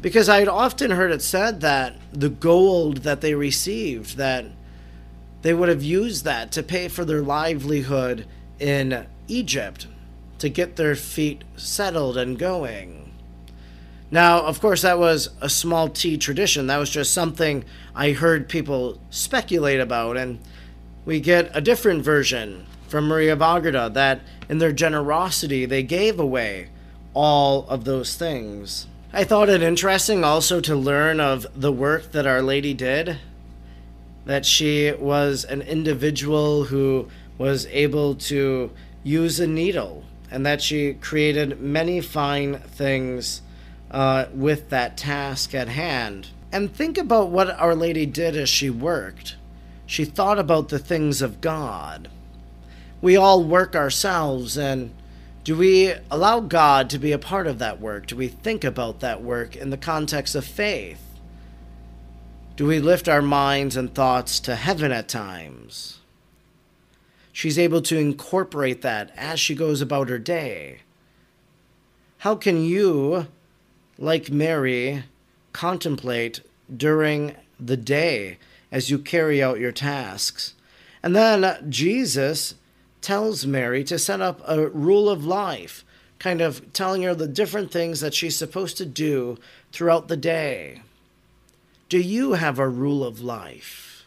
Because 0.01 0.29
I 0.29 0.37
had 0.37 0.47
often 0.47 0.91
heard 0.91 1.11
it 1.11 1.23
said 1.23 1.61
that 1.61 1.95
the 2.13 2.29
gold 2.29 2.97
that 2.97 3.21
they 3.21 3.33
received, 3.33 4.17
that 4.17 4.45
they 5.41 5.53
would 5.53 5.69
have 5.69 5.83
used 5.83 6.25
that 6.25 6.51
to 6.53 6.63
pay 6.63 6.87
for 6.87 7.05
their 7.05 7.21
livelihood 7.21 8.25
in 8.59 9.07
Egypt 9.27 9.87
to 10.39 10.49
get 10.49 10.75
their 10.75 10.95
feet 10.95 11.43
settled 11.55 12.17
and 12.17 12.37
going. 12.37 13.11
Now, 14.11 14.41
of 14.41 14.59
course, 14.59 14.81
that 14.81 14.97
was 14.97 15.29
a 15.39 15.49
small 15.49 15.87
t 15.87 16.17
tradition. 16.17 16.67
That 16.67 16.77
was 16.77 16.89
just 16.89 17.13
something 17.13 17.63
I 17.93 18.11
heard 18.11 18.49
people 18.49 18.99
speculate 19.11 19.79
about. 19.79 20.17
And 20.17 20.39
we 21.05 21.19
get 21.19 21.51
a 21.53 21.61
different 21.61 22.03
version 22.03 22.65
from 22.87 23.07
Maria 23.07 23.33
of 23.33 23.41
Agreda 23.41 23.89
that 23.93 24.21
in 24.49 24.57
their 24.57 24.71
generosity 24.71 25.65
they 25.65 25.83
gave 25.83 26.19
away 26.19 26.69
all 27.13 27.67
of 27.67 27.85
those 27.85 28.15
things. 28.15 28.87
I 29.13 29.23
thought 29.23 29.49
it 29.49 29.61
interesting 29.61 30.23
also 30.23 30.59
to 30.61 30.75
learn 30.75 31.19
of 31.19 31.45
the 31.55 31.71
work 31.71 32.11
that 32.11 32.27
Our 32.27 32.41
Lady 32.41 32.73
did 32.73 33.17
that 34.25 34.45
she 34.45 34.91
was 34.91 35.43
an 35.45 35.61
individual 35.61 36.65
who 36.65 37.07
was 37.37 37.65
able 37.67 38.15
to 38.15 38.71
use 39.03 39.39
a 39.39 39.47
needle 39.47 40.03
and 40.31 40.45
that 40.45 40.61
she 40.61 40.93
created 40.93 41.59
many 41.59 42.01
fine 42.01 42.59
things 42.59 43.41
uh, 43.91 44.25
with 44.33 44.69
that 44.69 44.97
task 44.97 45.55
at 45.55 45.69
hand. 45.69 46.27
And 46.51 46.73
think 46.73 46.97
about 46.97 47.29
what 47.29 47.49
Our 47.59 47.75
Lady 47.75 48.05
did 48.05 48.35
as 48.35 48.49
she 48.49 48.69
worked. 48.69 49.35
She 49.85 50.05
thought 50.05 50.37
about 50.37 50.69
the 50.69 50.79
things 50.79 51.21
of 51.21 51.41
God. 51.41 52.09
We 53.01 53.15
all 53.15 53.43
work 53.43 53.75
ourselves, 53.75 54.57
and 54.57 54.91
do 55.43 55.55
we 55.55 55.93
allow 56.11 56.41
God 56.41 56.89
to 56.91 56.99
be 56.99 57.11
a 57.11 57.17
part 57.17 57.47
of 57.47 57.59
that 57.59 57.79
work? 57.79 58.07
Do 58.07 58.15
we 58.15 58.27
think 58.27 58.63
about 58.63 58.99
that 58.99 59.23
work 59.23 59.55
in 59.55 59.69
the 59.69 59.77
context 59.77 60.35
of 60.35 60.45
faith? 60.45 61.01
Do 62.59 62.65
we 62.65 62.77
lift 62.77 63.07
our 63.07 63.21
minds 63.21 63.77
and 63.77 63.95
thoughts 63.95 64.37
to 64.37 64.53
heaven 64.53 64.91
at 64.91 65.07
times? 65.07 65.99
She's 67.31 67.57
able 67.57 67.81
to 67.83 67.97
incorporate 67.97 68.81
that 68.81 69.13
as 69.15 69.39
she 69.39 69.55
goes 69.55 69.79
about 69.79 70.09
her 70.09 70.19
day. 70.19 70.79
How 72.17 72.35
can 72.35 72.61
you, 72.61 73.27
like 73.97 74.29
Mary, 74.29 75.05
contemplate 75.53 76.41
during 76.75 77.37
the 77.57 77.77
day 77.77 78.39
as 78.73 78.89
you 78.89 78.99
carry 78.99 79.41
out 79.41 79.61
your 79.61 79.71
tasks? 79.71 80.53
And 81.01 81.15
then 81.15 81.65
Jesus 81.71 82.55
tells 82.99 83.45
Mary 83.45 83.85
to 83.85 83.97
set 83.97 84.19
up 84.19 84.41
a 84.45 84.67
rule 84.67 85.07
of 85.07 85.23
life, 85.23 85.85
kind 86.19 86.41
of 86.41 86.73
telling 86.73 87.03
her 87.03 87.15
the 87.15 87.25
different 87.25 87.71
things 87.71 88.01
that 88.01 88.13
she's 88.13 88.35
supposed 88.35 88.75
to 88.75 88.85
do 88.85 89.37
throughout 89.71 90.09
the 90.09 90.17
day. 90.17 90.81
Do 91.89 91.99
you 91.99 92.33
have 92.33 92.59
a 92.59 92.69
rule 92.69 93.03
of 93.03 93.19
life? 93.19 94.05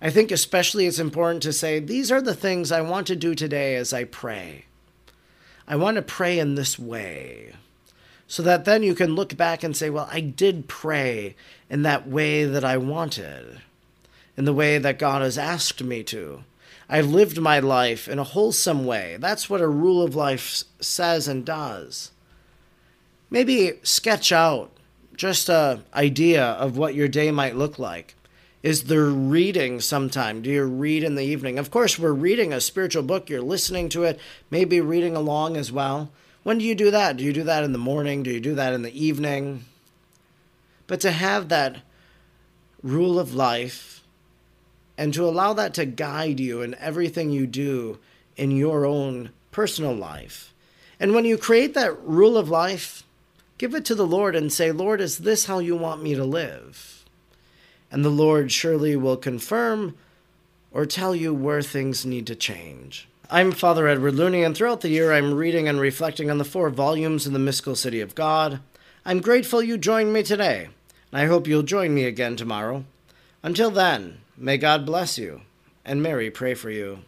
I 0.00 0.08
think 0.08 0.30
especially 0.30 0.86
it's 0.86 0.98
important 0.98 1.42
to 1.42 1.52
say, 1.52 1.80
these 1.80 2.10
are 2.10 2.22
the 2.22 2.34
things 2.34 2.72
I 2.72 2.80
want 2.80 3.06
to 3.08 3.16
do 3.16 3.34
today 3.34 3.76
as 3.76 3.92
I 3.92 4.04
pray. 4.04 4.64
I 5.66 5.76
want 5.76 5.96
to 5.96 6.02
pray 6.02 6.38
in 6.38 6.54
this 6.54 6.78
way. 6.78 7.52
So 8.26 8.42
that 8.42 8.64
then 8.64 8.82
you 8.82 8.94
can 8.94 9.14
look 9.14 9.36
back 9.36 9.62
and 9.62 9.76
say, 9.76 9.90
well, 9.90 10.08
I 10.10 10.20
did 10.20 10.66
pray 10.66 11.36
in 11.68 11.82
that 11.82 12.08
way 12.08 12.44
that 12.44 12.64
I 12.64 12.78
wanted, 12.78 13.60
in 14.36 14.46
the 14.46 14.54
way 14.54 14.78
that 14.78 14.98
God 14.98 15.20
has 15.20 15.36
asked 15.36 15.82
me 15.82 16.02
to. 16.04 16.44
I 16.88 17.02
lived 17.02 17.38
my 17.38 17.58
life 17.58 18.08
in 18.08 18.18
a 18.18 18.24
wholesome 18.24 18.86
way. 18.86 19.18
That's 19.20 19.50
what 19.50 19.60
a 19.60 19.68
rule 19.68 20.02
of 20.02 20.14
life 20.14 20.64
says 20.80 21.28
and 21.28 21.44
does. 21.44 22.12
Maybe 23.30 23.72
sketch 23.82 24.32
out 24.32 24.70
just 25.18 25.48
a 25.48 25.80
idea 25.92 26.42
of 26.42 26.78
what 26.78 26.94
your 26.94 27.08
day 27.08 27.30
might 27.30 27.56
look 27.56 27.78
like. 27.78 28.14
Is 28.62 28.84
there 28.84 29.06
reading 29.06 29.80
sometime? 29.80 30.42
Do 30.42 30.50
you 30.50 30.64
read 30.64 31.04
in 31.04 31.16
the 31.16 31.24
evening? 31.24 31.58
Of 31.58 31.70
course, 31.70 31.98
we're 31.98 32.12
reading 32.12 32.52
a 32.52 32.60
spiritual 32.60 33.02
book. 33.02 33.28
You're 33.28 33.42
listening 33.42 33.88
to 33.90 34.04
it, 34.04 34.18
maybe 34.50 34.80
reading 34.80 35.16
along 35.16 35.56
as 35.56 35.70
well. 35.70 36.10
When 36.44 36.58
do 36.58 36.64
you 36.64 36.74
do 36.74 36.90
that? 36.92 37.16
Do 37.16 37.24
you 37.24 37.32
do 37.32 37.42
that 37.44 37.64
in 37.64 37.72
the 37.72 37.78
morning? 37.78 38.22
Do 38.22 38.30
you 38.30 38.40
do 38.40 38.54
that 38.54 38.72
in 38.72 38.82
the 38.82 39.04
evening? 39.06 39.64
But 40.86 41.00
to 41.00 41.10
have 41.10 41.48
that 41.48 41.82
rule 42.82 43.18
of 43.18 43.34
life 43.34 44.04
and 44.96 45.12
to 45.14 45.24
allow 45.24 45.52
that 45.52 45.74
to 45.74 45.84
guide 45.84 46.38
you 46.38 46.62
in 46.62 46.76
everything 46.76 47.30
you 47.30 47.46
do 47.46 47.98
in 48.36 48.52
your 48.52 48.86
own 48.86 49.30
personal 49.50 49.94
life. 49.94 50.54
And 51.00 51.12
when 51.12 51.24
you 51.24 51.36
create 51.38 51.74
that 51.74 52.00
rule 52.02 52.36
of 52.36 52.48
life, 52.48 53.04
give 53.58 53.74
it 53.74 53.84
to 53.84 53.94
the 53.94 54.06
Lord 54.06 54.34
and 54.34 54.52
say, 54.52 54.72
Lord, 54.72 55.00
is 55.00 55.18
this 55.18 55.46
how 55.46 55.58
you 55.58 55.76
want 55.76 56.02
me 56.02 56.14
to 56.14 56.24
live? 56.24 57.04
And 57.90 58.04
the 58.04 58.10
Lord 58.10 58.52
surely 58.52 58.96
will 58.96 59.16
confirm 59.16 59.96
or 60.70 60.86
tell 60.86 61.14
you 61.14 61.34
where 61.34 61.62
things 61.62 62.06
need 62.06 62.26
to 62.28 62.34
change. 62.34 63.08
I'm 63.30 63.52
Father 63.52 63.88
Edward 63.88 64.14
Looney, 64.14 64.42
and 64.42 64.56
throughout 64.56 64.80
the 64.80 64.88
year 64.88 65.12
I'm 65.12 65.34
reading 65.34 65.68
and 65.68 65.80
reflecting 65.80 66.30
on 66.30 66.38
the 66.38 66.44
four 66.44 66.70
volumes 66.70 67.26
in 67.26 67.32
the 67.34 67.38
Mystical 67.38 67.74
City 67.74 68.00
of 68.00 68.14
God. 68.14 68.60
I'm 69.04 69.20
grateful 69.20 69.62
you 69.62 69.76
joined 69.76 70.12
me 70.12 70.22
today, 70.22 70.68
and 71.12 71.20
I 71.20 71.26
hope 71.26 71.46
you'll 71.46 71.62
join 71.62 71.94
me 71.94 72.04
again 72.04 72.36
tomorrow. 72.36 72.84
Until 73.42 73.70
then, 73.70 74.18
may 74.36 74.56
God 74.56 74.86
bless 74.86 75.18
you, 75.18 75.42
and 75.84 76.02
Mary 76.02 76.30
pray 76.30 76.54
for 76.54 76.70
you. 76.70 77.00